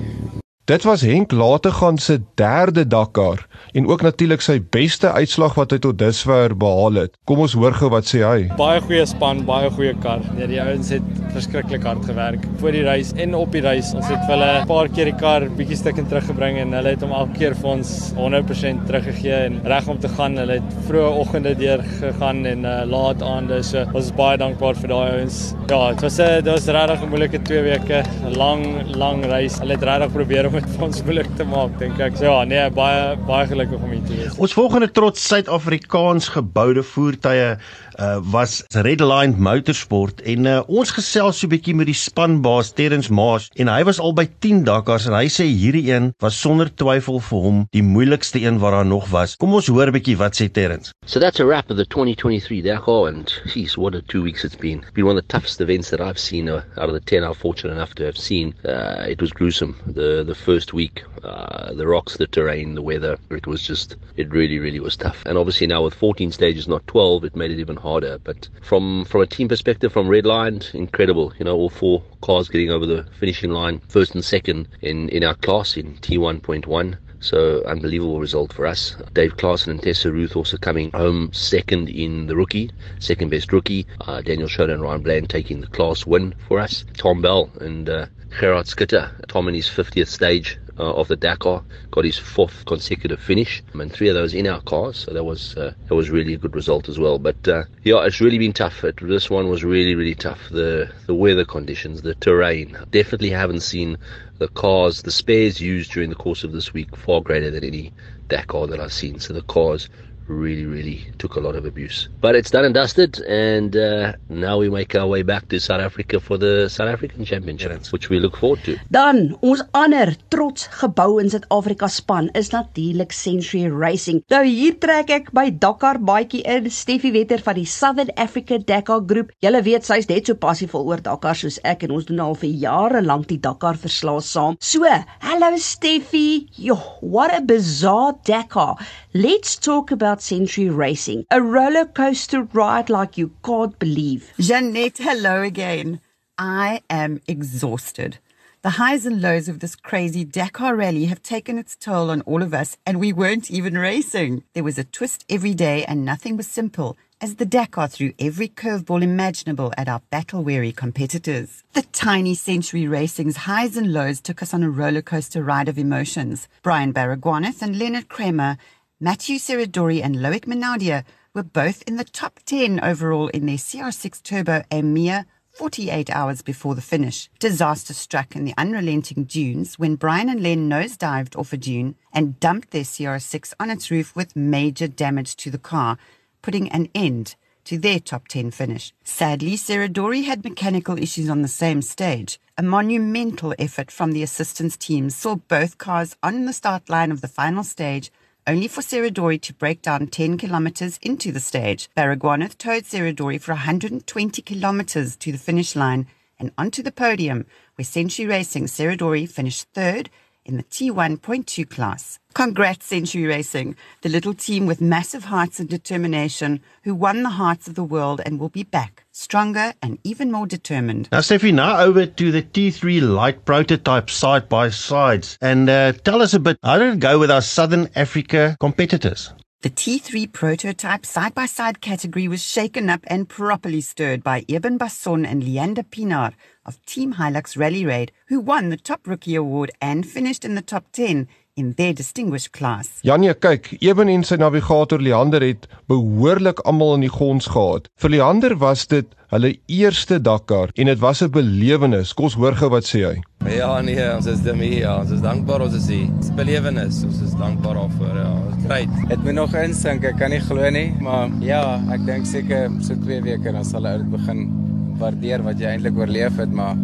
Dit 0.66 0.82
was 0.82 1.00
Henk 1.00 1.30
Lategan 1.30 1.98
se 1.98 2.20
derde 2.34 2.86
Dakar 2.86 3.46
en 3.72 3.86
ook 3.86 4.02
natuurlik 4.02 4.40
sy 4.42 4.56
beste 4.74 5.12
uitslag 5.14 5.52
wat 5.54 5.70
hy 5.70 5.76
tot 5.78 5.98
dusver 6.00 6.56
behaal 6.58 7.04
het. 7.04 7.12
Kom 7.30 7.38
ons 7.44 7.52
hoor 7.54 7.76
gou 7.78 7.86
wat 7.92 8.08
sê 8.10 8.24
hy. 8.26 8.48
Baie 8.58 8.80
goeie 8.82 9.04
span, 9.06 9.44
baie 9.46 9.70
goeie 9.70 9.92
kar. 10.02 10.24
Nee, 10.34 10.48
die 10.50 10.58
ouens 10.58 10.90
het 10.90 11.06
verskriklik 11.36 11.86
hard 11.86 12.02
gewerk 12.08 12.48
voor 12.58 12.74
die 12.74 12.82
reis 12.82 13.12
en 13.14 13.36
op 13.38 13.54
die 13.54 13.62
reis. 13.62 13.92
Ons 13.94 14.08
het 14.10 14.24
vir 14.24 14.34
hulle 14.34 14.48
'n 14.62 14.66
paar 14.66 14.90
keer 14.90 15.10
die 15.12 15.20
kar 15.20 15.46
bietjie 15.60 15.78
stuk 15.78 16.00
en 16.02 16.08
teruggebring 16.10 16.58
en 16.58 16.74
hulle 16.74 16.96
het 16.96 17.06
hom 17.06 17.14
elke 17.14 17.38
keer 17.38 17.54
vir 17.54 17.70
ons 17.70 17.94
100% 18.18 18.86
teruggegee 18.90 19.38
en 19.46 19.60
reg 19.62 19.86
om 19.86 20.00
te 20.00 20.08
gaan. 20.08 20.36
Hulle 20.36 20.58
het 20.58 20.74
vroeë 20.88 21.14
oggende 21.22 21.54
deur 21.54 21.84
gegaan 22.00 22.44
en 22.46 22.64
uh, 22.64 22.82
laat 22.82 23.22
aande. 23.22 23.62
So 23.62 23.86
ons 23.94 24.06
is 24.06 24.12
baie 24.12 24.36
dankbaar 24.36 24.74
vir 24.74 24.88
daai 24.88 25.10
ouens. 25.20 25.54
Ja, 25.68 25.90
dit 25.92 26.02
was 26.02 26.18
'n 26.18 26.42
dit 26.42 26.52
was 26.52 26.66
regtig 26.66 27.02
'n 27.02 27.08
moeilike 27.08 27.42
2 27.42 27.62
weke, 27.62 28.02
'n 28.02 28.34
lang 28.34 28.96
lang 28.96 29.24
reis. 29.24 29.60
Hulle 29.60 29.78
het 29.78 29.82
regtig 29.82 30.12
probeer 30.12 30.55
dit 30.60 30.76
vir 30.76 30.86
ons 30.86 31.02
moeilik 31.06 31.28
te 31.36 31.44
maak, 31.44 31.74
dink 31.80 32.00
ek. 32.00 32.16
So 32.16 32.28
ja, 32.28 32.44
nee, 32.48 32.62
baie 32.76 33.16
baie 33.28 33.46
gelukkig 33.50 33.82
om 33.82 33.92
hier 33.92 34.04
te 34.06 34.16
wees. 34.16 34.38
Ons 34.42 34.54
volgende 34.56 34.88
trots 34.92 35.26
Suid-Afrikaans 35.28 36.30
geboude 36.36 36.84
voertuie 36.86 37.56
uh, 37.98 38.18
was 38.32 38.62
Redline 38.86 39.36
Motorsport 39.36 40.22
en 40.28 40.48
uh, 40.48 40.60
ons 40.68 40.92
gesels 40.92 41.40
so 41.40 41.46
'n 41.46 41.52
bietjie 41.52 41.74
met 41.76 41.88
die 41.90 41.96
spanbaas 41.96 42.72
Terrence 42.76 43.12
Maas 43.12 43.48
en 43.56 43.68
hy 43.68 43.82
was 43.88 44.00
al 44.00 44.14
by 44.16 44.26
10 44.40 44.64
Dakars 44.64 45.06
en 45.06 45.16
hy 45.16 45.26
sê 45.32 45.46
hierdie 45.48 45.86
een 45.90 46.12
was 46.22 46.38
sonder 46.40 46.68
twyfel 46.68 47.20
vir 47.20 47.40
hom 47.46 47.64
die 47.72 47.82
moeilikste 47.82 48.40
een 48.40 48.60
wat 48.62 48.72
daar 48.72 48.86
nog 48.86 49.08
was. 49.10 49.36
Kom 49.36 49.54
ons 49.54 49.68
hoor 49.68 49.88
'n 49.88 49.96
bietjie 49.96 50.16
wat 50.16 50.36
sê 50.36 50.48
Terrence. 50.48 50.92
So 51.06 51.20
that's 51.20 51.40
a 51.40 51.46
wrap 51.46 51.70
of 51.70 51.76
the 51.76 51.86
2023 51.86 52.62
Dakar 52.62 53.08
and 53.08 53.32
geez 53.52 53.76
what 53.76 53.94
a 53.94 54.02
two 54.02 54.22
weeks 54.22 54.44
it's 54.44 54.56
been. 54.56 54.84
Been 54.94 55.06
one 55.06 55.16
of 55.16 55.22
the 55.22 55.32
toughest 55.32 55.60
events 55.60 55.90
that 55.90 56.00
I've 56.00 56.18
seen 56.18 56.48
uh, 56.48 56.62
out 56.76 56.88
of 56.88 56.94
the 56.94 57.00
10 57.00 57.24
I'm 57.24 57.34
fortunate 57.34 57.74
enough 57.74 57.94
to 57.94 58.04
have 58.04 58.18
seen. 58.18 58.54
Uh, 58.64 59.06
it 59.08 59.20
was 59.20 59.32
gruesome. 59.32 59.76
The 59.86 60.24
the 60.24 60.34
first 60.46 60.72
week 60.72 61.02
uh, 61.24 61.74
the 61.74 61.88
rocks, 61.88 62.18
the 62.18 62.26
terrain, 62.28 62.76
the 62.76 62.82
weather, 62.90 63.18
it 63.30 63.48
was 63.48 63.60
just 63.60 63.96
it 64.16 64.30
really 64.30 64.60
really 64.60 64.78
was 64.78 64.96
tough. 64.96 65.20
And 65.26 65.36
obviously 65.36 65.66
now 65.66 65.82
with 65.82 65.94
14 65.94 66.30
stages 66.30 66.68
not 66.68 66.86
12 66.86 67.24
it 67.24 67.34
made 67.34 67.50
it 67.50 67.58
even 67.58 67.74
harder. 67.74 68.18
But 68.22 68.48
from 68.62 69.04
from 69.06 69.22
a 69.22 69.26
team 69.26 69.48
perspective, 69.48 69.92
from 69.92 70.06
Redline, 70.06 70.72
incredible. 70.72 71.32
You 71.38 71.46
know, 71.46 71.56
all 71.56 71.68
four 71.68 72.04
cars 72.20 72.48
getting 72.48 72.70
over 72.70 72.86
the 72.86 73.02
finishing 73.18 73.50
line, 73.50 73.80
first 73.88 74.14
and 74.14 74.24
second 74.24 74.68
in 74.82 75.08
in 75.08 75.24
our 75.24 75.34
class 75.34 75.76
in 75.76 75.96
T1.1. 75.96 76.96
So 77.20 77.62
unbelievable 77.64 78.20
result 78.20 78.52
for 78.52 78.66
us. 78.66 78.96
Dave 79.12 79.36
Claassen 79.36 79.68
and 79.68 79.82
Tessa 79.82 80.12
Ruth 80.12 80.36
also 80.36 80.56
coming 80.56 80.90
home 80.92 81.30
second 81.32 81.88
in 81.88 82.26
the 82.26 82.36
rookie, 82.36 82.70
second 82.98 83.30
best 83.30 83.52
rookie. 83.52 83.86
Uh, 84.02 84.20
Daniel 84.20 84.48
Schroeder 84.48 84.74
and 84.74 84.82
Ryan 84.82 85.02
Bland 85.02 85.30
taking 85.30 85.60
the 85.60 85.66
class 85.66 86.06
win 86.06 86.34
for 86.46 86.58
us. 86.60 86.84
Tom 86.96 87.22
Bell 87.22 87.50
and 87.60 87.88
uh, 87.88 88.06
Gerard 88.38 88.66
Skitter, 88.66 89.10
Tom 89.28 89.48
in 89.48 89.54
his 89.54 89.66
50th 89.68 90.08
stage 90.08 90.58
of 90.84 91.08
the 91.08 91.16
Dakar, 91.16 91.62
got 91.90 92.04
his 92.04 92.18
fourth 92.18 92.64
consecutive 92.66 93.20
finish, 93.20 93.62
and 93.72 93.92
three 93.92 94.08
of 94.08 94.14
those 94.14 94.34
in 94.34 94.46
our 94.46 94.60
cars. 94.62 94.98
So 94.98 95.12
that 95.12 95.24
was 95.24 95.56
uh, 95.56 95.72
that 95.88 95.94
was 95.94 96.10
really 96.10 96.34
a 96.34 96.38
good 96.38 96.54
result 96.54 96.88
as 96.88 96.98
well. 96.98 97.18
But 97.18 97.48
uh, 97.48 97.64
yeah, 97.82 98.04
it's 98.04 98.20
really 98.20 98.38
been 98.38 98.52
tough. 98.52 98.84
It, 98.84 98.96
this 99.00 99.30
one 99.30 99.48
was 99.48 99.64
really 99.64 99.94
really 99.94 100.14
tough. 100.14 100.48
The 100.50 100.90
the 101.06 101.14
weather 101.14 101.44
conditions, 101.44 102.02
the 102.02 102.14
terrain. 102.16 102.76
Definitely 102.90 103.30
haven't 103.30 103.60
seen 103.60 103.96
the 104.38 104.48
cars, 104.48 105.02
the 105.02 105.10
spares 105.10 105.60
used 105.60 105.92
during 105.92 106.10
the 106.10 106.16
course 106.16 106.44
of 106.44 106.52
this 106.52 106.72
week 106.74 106.94
far 106.94 107.20
greater 107.20 107.50
than 107.50 107.64
any 107.64 107.92
Dakar 108.28 108.66
that 108.66 108.80
I've 108.80 108.92
seen. 108.92 109.18
So 109.18 109.32
the 109.32 109.42
cars 109.42 109.88
really, 110.28 110.66
really 110.66 111.06
took 111.18 111.36
a 111.36 111.40
lot 111.40 111.56
of 111.56 111.64
abuse. 111.64 112.08
But 112.20 112.34
it's 112.34 112.50
done 112.50 112.64
and 112.64 112.74
dusted, 112.74 113.20
and 113.28 113.76
uh, 113.76 114.12
now 114.28 114.58
we 114.58 114.68
make 114.70 114.94
our 114.94 115.06
way 115.06 115.22
back 115.22 115.48
to 115.48 115.60
South 115.60 115.80
Africa 115.80 116.20
for 116.20 116.38
the 116.38 116.68
South 116.68 116.88
African 116.88 117.24
Championships, 117.24 117.92
which 117.92 118.08
we 118.10 118.20
look 118.20 118.36
forward 118.36 118.62
to. 118.64 118.76
Dan 118.90 119.36
ons 119.42 119.62
ander 119.74 120.14
trots 120.30 120.68
gebou 120.80 121.20
in 121.22 121.30
Suid-Afrika 121.30 121.88
span 121.90 122.30
is 122.34 122.50
natuurlik 122.50 123.12
Century 123.12 123.68
Racing. 123.70 124.22
Nou 124.30 124.42
hier 124.44 124.76
trek 124.82 125.10
ek 125.10 125.32
by 125.36 125.48
Dakar 125.50 125.98
baadjie 125.98 126.42
in 126.46 126.70
Steffie 126.70 127.12
Wetter 127.14 127.42
van 127.44 127.58
die 127.58 127.66
Southern 127.66 128.12
Africa 128.16 128.58
Dakar 128.58 129.02
Groep. 129.06 129.32
Julle 129.44 129.62
weet 129.66 129.86
sy's 129.86 130.08
net 130.10 130.28
so 130.28 130.38
passievol 130.38 130.86
oor 130.90 131.02
Dakar 131.02 131.36
soos 131.38 131.60
ek 131.64 131.86
en 131.86 131.96
ons 131.96 132.08
doen 132.08 132.22
al 132.24 132.38
vir 132.40 132.52
jare 132.66 133.02
lank 133.04 133.28
die 133.32 133.40
Dakar 133.42 133.78
verslae 133.80 134.22
saam. 134.24 134.58
So, 134.60 134.86
hallo 135.26 135.52
Steffie. 135.60 136.46
Jo, 136.56 136.76
what 137.00 137.34
a 137.34 137.40
bizarre 137.40 138.16
Dakar. 138.26 138.76
Let's 139.16 139.56
talk 139.56 139.90
about 139.92 140.15
Century 140.20 140.68
Racing. 140.68 141.26
A 141.30 141.40
roller 141.40 141.84
coaster 141.84 142.42
ride 142.42 142.90
like 142.90 143.16
you 143.18 143.32
can't 143.44 143.78
believe. 143.78 144.32
Jeanette, 144.38 144.98
hello 144.98 145.42
again. 145.42 146.00
I 146.38 146.82
am 146.90 147.20
exhausted. 147.26 148.18
The 148.62 148.70
highs 148.70 149.06
and 149.06 149.22
lows 149.22 149.48
of 149.48 149.60
this 149.60 149.76
crazy 149.76 150.24
Dakar 150.24 150.74
rally 150.74 151.04
have 151.04 151.22
taken 151.22 151.56
its 151.56 151.76
toll 151.76 152.10
on 152.10 152.22
all 152.22 152.42
of 152.42 152.52
us, 152.52 152.76
and 152.84 152.98
we 152.98 153.12
weren't 153.12 153.50
even 153.50 153.78
racing. 153.78 154.42
There 154.54 154.64
was 154.64 154.76
a 154.76 154.84
twist 154.84 155.24
every 155.28 155.54
day, 155.54 155.84
and 155.84 156.04
nothing 156.04 156.36
was 156.36 156.48
simple 156.48 156.96
as 157.20 157.36
the 157.36 157.46
Dakar 157.46 157.88
threw 157.88 158.12
every 158.18 158.48
curveball 158.48 159.02
imaginable 159.02 159.72
at 159.78 159.88
our 159.88 160.02
battle 160.10 160.42
weary 160.42 160.72
competitors. 160.72 161.62
The 161.72 161.82
tiny 161.82 162.34
Century 162.34 162.86
Racing's 162.86 163.36
highs 163.38 163.76
and 163.76 163.92
lows 163.92 164.20
took 164.20 164.42
us 164.42 164.52
on 164.52 164.62
a 164.62 164.70
roller 164.70 165.00
coaster 165.00 165.42
ride 165.42 165.68
of 165.68 165.78
emotions. 165.78 166.48
Brian 166.62 166.92
Baragwanath 166.92 167.62
and 167.62 167.78
Leonard 167.78 168.08
Kramer 168.08 168.58
Matthew 168.98 169.36
Seradori 169.36 170.02
and 170.02 170.16
Loic 170.16 170.46
Menadia 170.46 171.04
were 171.34 171.42
both 171.42 171.82
in 171.82 171.96
the 171.96 172.04
top 172.04 172.40
10 172.46 172.80
overall 172.82 173.28
in 173.28 173.44
their 173.44 173.58
CR6 173.58 174.22
Turbo 174.22 174.62
a 174.70 174.80
mere 174.80 175.26
48 175.50 176.08
hours 176.08 176.40
before 176.40 176.74
the 176.74 176.80
finish. 176.80 177.28
Disaster 177.38 177.92
struck 177.92 178.34
in 178.34 178.46
the 178.46 178.54
unrelenting 178.56 179.24
dunes 179.24 179.78
when 179.78 179.96
Brian 179.96 180.30
and 180.30 180.42
Len 180.42 180.66
nosedived 180.70 181.36
off 181.36 181.52
a 181.52 181.58
dune 181.58 181.94
and 182.10 182.40
dumped 182.40 182.70
their 182.70 182.84
CR6 182.84 183.52
on 183.60 183.68
its 183.68 183.90
roof 183.90 184.16
with 184.16 184.34
major 184.34 184.88
damage 184.88 185.36
to 185.36 185.50
the 185.50 185.58
car, 185.58 185.98
putting 186.40 186.70
an 186.70 186.88
end 186.94 187.36
to 187.64 187.76
their 187.76 188.00
top 188.00 188.28
10 188.28 188.50
finish. 188.50 188.94
Sadly, 189.04 189.58
Seradori 189.58 190.24
had 190.24 190.42
mechanical 190.42 190.98
issues 190.98 191.28
on 191.28 191.42
the 191.42 191.48
same 191.48 191.82
stage. 191.82 192.40
A 192.56 192.62
monumental 192.62 193.54
effort 193.58 193.90
from 193.90 194.12
the 194.12 194.22
assistance 194.22 194.74
team 194.74 195.10
saw 195.10 195.36
both 195.36 195.76
cars 195.76 196.16
on 196.22 196.46
the 196.46 196.54
start 196.54 196.88
line 196.88 197.12
of 197.12 197.20
the 197.20 197.28
final 197.28 197.62
stage 197.62 198.10
only 198.46 198.68
for 198.68 198.80
Seradori 198.80 199.40
to 199.42 199.54
break 199.54 199.82
down 199.82 200.06
10 200.06 200.38
kilometers 200.38 200.98
into 201.02 201.32
the 201.32 201.40
stage. 201.40 201.88
Baragwanath 201.96 202.56
towed 202.58 202.84
Seradori 202.84 203.40
for 203.40 203.52
120 203.52 204.42
kilometers 204.42 205.16
to 205.16 205.32
the 205.32 205.38
finish 205.38 205.74
line 205.74 206.06
and 206.38 206.52
onto 206.56 206.82
the 206.82 206.92
podium, 206.92 207.46
where 207.74 207.84
Century 207.84 208.26
Racing 208.26 208.66
Seradori 208.66 209.28
finished 209.28 209.66
third 209.74 210.10
in 210.46 210.56
the 210.56 210.62
T1.2 210.62 211.68
class. 211.68 212.18
Congrats, 212.32 212.86
Century 212.86 213.24
Racing, 213.26 213.76
the 214.02 214.08
little 214.08 214.34
team 214.34 214.66
with 214.66 214.80
massive 214.80 215.24
hearts 215.24 215.58
and 215.58 215.68
determination 215.68 216.60
who 216.84 216.94
won 216.94 217.22
the 217.22 217.30
hearts 217.30 217.66
of 217.66 217.74
the 217.74 217.84
world 217.84 218.20
and 218.24 218.38
will 218.38 218.48
be 218.48 218.62
back, 218.62 219.04
stronger 219.12 219.72
and 219.82 219.98
even 220.04 220.30
more 220.30 220.46
determined. 220.46 221.08
Now, 221.10 221.20
Steffi, 221.20 221.52
now 221.52 221.80
over 221.80 222.06
to 222.06 222.30
the 222.30 222.42
T3 222.42 223.00
light 223.02 223.44
prototype 223.44 224.10
side 224.10 224.48
by 224.48 224.70
sides. 224.70 225.38
And 225.40 225.68
uh, 225.68 225.92
tell 225.92 226.22
us 226.22 226.34
a 226.34 226.38
bit, 226.38 226.58
how 226.62 226.78
did 226.78 226.94
it 226.94 227.00
go 227.00 227.18
with 227.18 227.30
our 227.30 227.42
Southern 227.42 227.88
Africa 227.94 228.56
competitors? 228.60 229.32
The 229.66 229.72
T3 229.72 230.32
prototype 230.32 231.04
side 231.04 231.34
by 231.34 231.46
side 231.46 231.80
category 231.80 232.28
was 232.28 232.40
shaken 232.40 232.88
up 232.88 233.00
and 233.08 233.28
properly 233.28 233.80
stirred 233.80 234.22
by 234.22 234.44
Eben 234.48 234.78
Basson 234.78 235.26
and 235.26 235.42
Leander 235.42 235.82
Pinar 235.82 236.34
of 236.64 236.80
Team 236.86 237.14
Hilux 237.14 237.56
Rally 237.58 237.84
Raid, 237.84 238.12
who 238.28 238.38
won 238.38 238.68
the 238.68 238.76
Top 238.76 239.08
Rookie 239.08 239.34
Award 239.34 239.72
and 239.80 240.06
finished 240.06 240.44
in 240.44 240.54
the 240.54 240.62
top 240.62 240.92
10 240.92 241.26
in 241.56 241.72
their 241.74 241.94
distinguished 241.94 242.52
class. 242.52 242.88
Janie, 243.02 243.32
kyk, 243.34 243.70
Eben 243.80 244.10
en 244.12 244.24
sy 244.28 244.36
navigator 244.40 245.00
Leander 245.00 245.44
het 245.44 245.64
behoorlik 245.88 246.60
almal 246.68 246.98
in 246.98 247.06
die 247.06 247.12
gons 247.12 247.48
gehad. 247.54 247.88
Vir 247.96 248.12
Leander 248.12 248.58
was 248.60 248.84
dit 248.92 249.08
hulle 249.32 249.54
eerste 249.72 250.20
Dakar 250.22 250.70
en 250.76 250.90
dit 250.92 251.00
was 251.00 251.22
'n 251.22 251.30
belewenis. 251.32 252.12
Kom 252.12 252.28
ons 252.28 252.34
hoor 252.34 252.54
gou 252.54 252.68
wat 252.68 252.84
sê 252.84 253.00
hy. 253.08 253.16
Ja 253.56 253.80
nee, 253.80 254.14
ons 254.14 254.26
is 254.26 254.42
demi, 254.42 254.78
ja, 254.80 255.00
ons 255.00 255.10
is 255.10 255.20
dankbaar 255.20 255.62
ons 255.62 255.74
is 255.74 255.88
hier. 255.88 256.08
Dis 256.20 256.30
belewenis, 256.30 257.02
ons 257.04 257.20
is 257.20 257.34
dankbaar 257.34 257.74
daarvoor. 257.74 258.16
Ja, 258.16 258.32
great. 258.66 259.08
Dit 259.08 259.24
moet 259.24 259.34
nog 259.34 259.54
insink, 259.54 260.04
ek 260.04 260.18
kan 260.18 260.30
nie 260.30 260.40
glo 260.40 260.70
nie, 260.70 260.92
maar 261.00 261.30
ja, 261.40 261.80
ek 261.90 262.06
dink 262.06 262.26
seker 262.26 262.70
so 262.80 262.94
2 262.94 263.22
weke 263.22 263.52
dan 263.52 263.64
sal 263.64 263.82
dit 263.82 264.10
begin 264.10 264.75
waardeer 264.98 265.42
wat 265.46 265.60
jy 265.60 265.74
eintlik 265.74 265.98
oorleef 265.98 266.36
het, 266.40 266.52
maar 266.52 266.76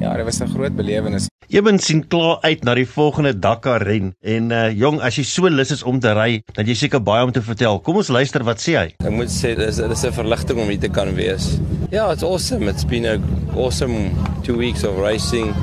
ja, 0.00 0.14
dit 0.16 0.24
was 0.24 0.40
'n 0.40 0.52
groot 0.54 0.76
belewenis. 0.76 1.28
Eben 1.48 1.78
sien 1.78 2.06
klaar 2.06 2.38
uit 2.40 2.64
na 2.64 2.74
die 2.74 2.86
volgende 2.86 3.38
Dakar 3.38 3.82
ren 3.82 4.14
en 4.22 4.50
uh 4.50 4.70
jong, 4.70 5.00
as 5.00 5.16
jy 5.16 5.24
so 5.24 5.48
lus 5.48 5.70
is 5.70 5.82
om 5.82 5.98
te 6.00 6.12
ry, 6.12 6.42
dan 6.54 6.66
jy 6.66 6.74
seker 6.74 7.02
baie 7.02 7.24
om 7.24 7.32
te 7.32 7.42
vertel. 7.42 7.80
Kom 7.80 7.96
ons 7.96 8.08
luister 8.08 8.44
wat 8.44 8.60
sê 8.60 8.76
hy. 8.78 8.94
Ek 9.02 9.10
moet 9.10 9.28
sê 9.28 9.56
dis 9.56 9.76
dis 9.76 10.04
'n 10.04 10.12
verligting 10.12 10.58
om 10.58 10.68
hier 10.68 10.78
te 10.78 10.88
kan 10.88 11.14
wees. 11.14 11.58
Ja, 11.90 12.04
yeah, 12.06 12.12
it's 12.12 12.22
awesome. 12.22 12.68
It's 12.68 12.84
been 12.84 13.04
a 13.04 13.18
awesome 13.56 14.10
2 14.42 14.56
weeks 14.56 14.84
of 14.84 14.96
racing. 14.98 15.54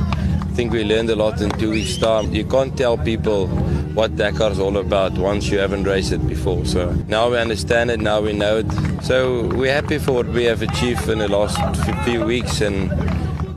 Think 0.58 0.74
we 0.74 0.84
learned 0.84 1.12
a 1.12 1.16
lot 1.16 1.40
in 1.40 1.52
2 1.52 1.70
weeks 1.70 1.98
time. 1.98 2.34
You 2.34 2.44
can't 2.44 2.76
tell 2.76 2.98
people 2.98 3.46
what 3.94 4.16
Dakar 4.16 4.50
is 4.50 4.60
all 4.60 4.78
about 4.78 5.16
once 5.16 5.50
you 5.50 5.60
haven't 5.60 5.84
raced 5.84 6.12
it 6.14 6.28
before. 6.28 6.66
So 6.66 6.94
now 7.08 7.30
we 7.30 7.38
understand 7.38 7.92
it, 7.92 8.00
now 8.00 8.22
we 8.22 8.34
know 8.34 8.58
it. 8.58 8.66
So 9.04 9.44
we're 9.50 9.72
happy 9.72 10.00
for 10.00 10.14
what 10.14 10.26
we 10.26 10.46
have 10.46 10.64
achieved 10.64 11.08
in 11.10 11.20
the 11.20 11.28
last 11.28 11.60
few 12.06 12.26
weeks 12.26 12.62
and 12.62 12.92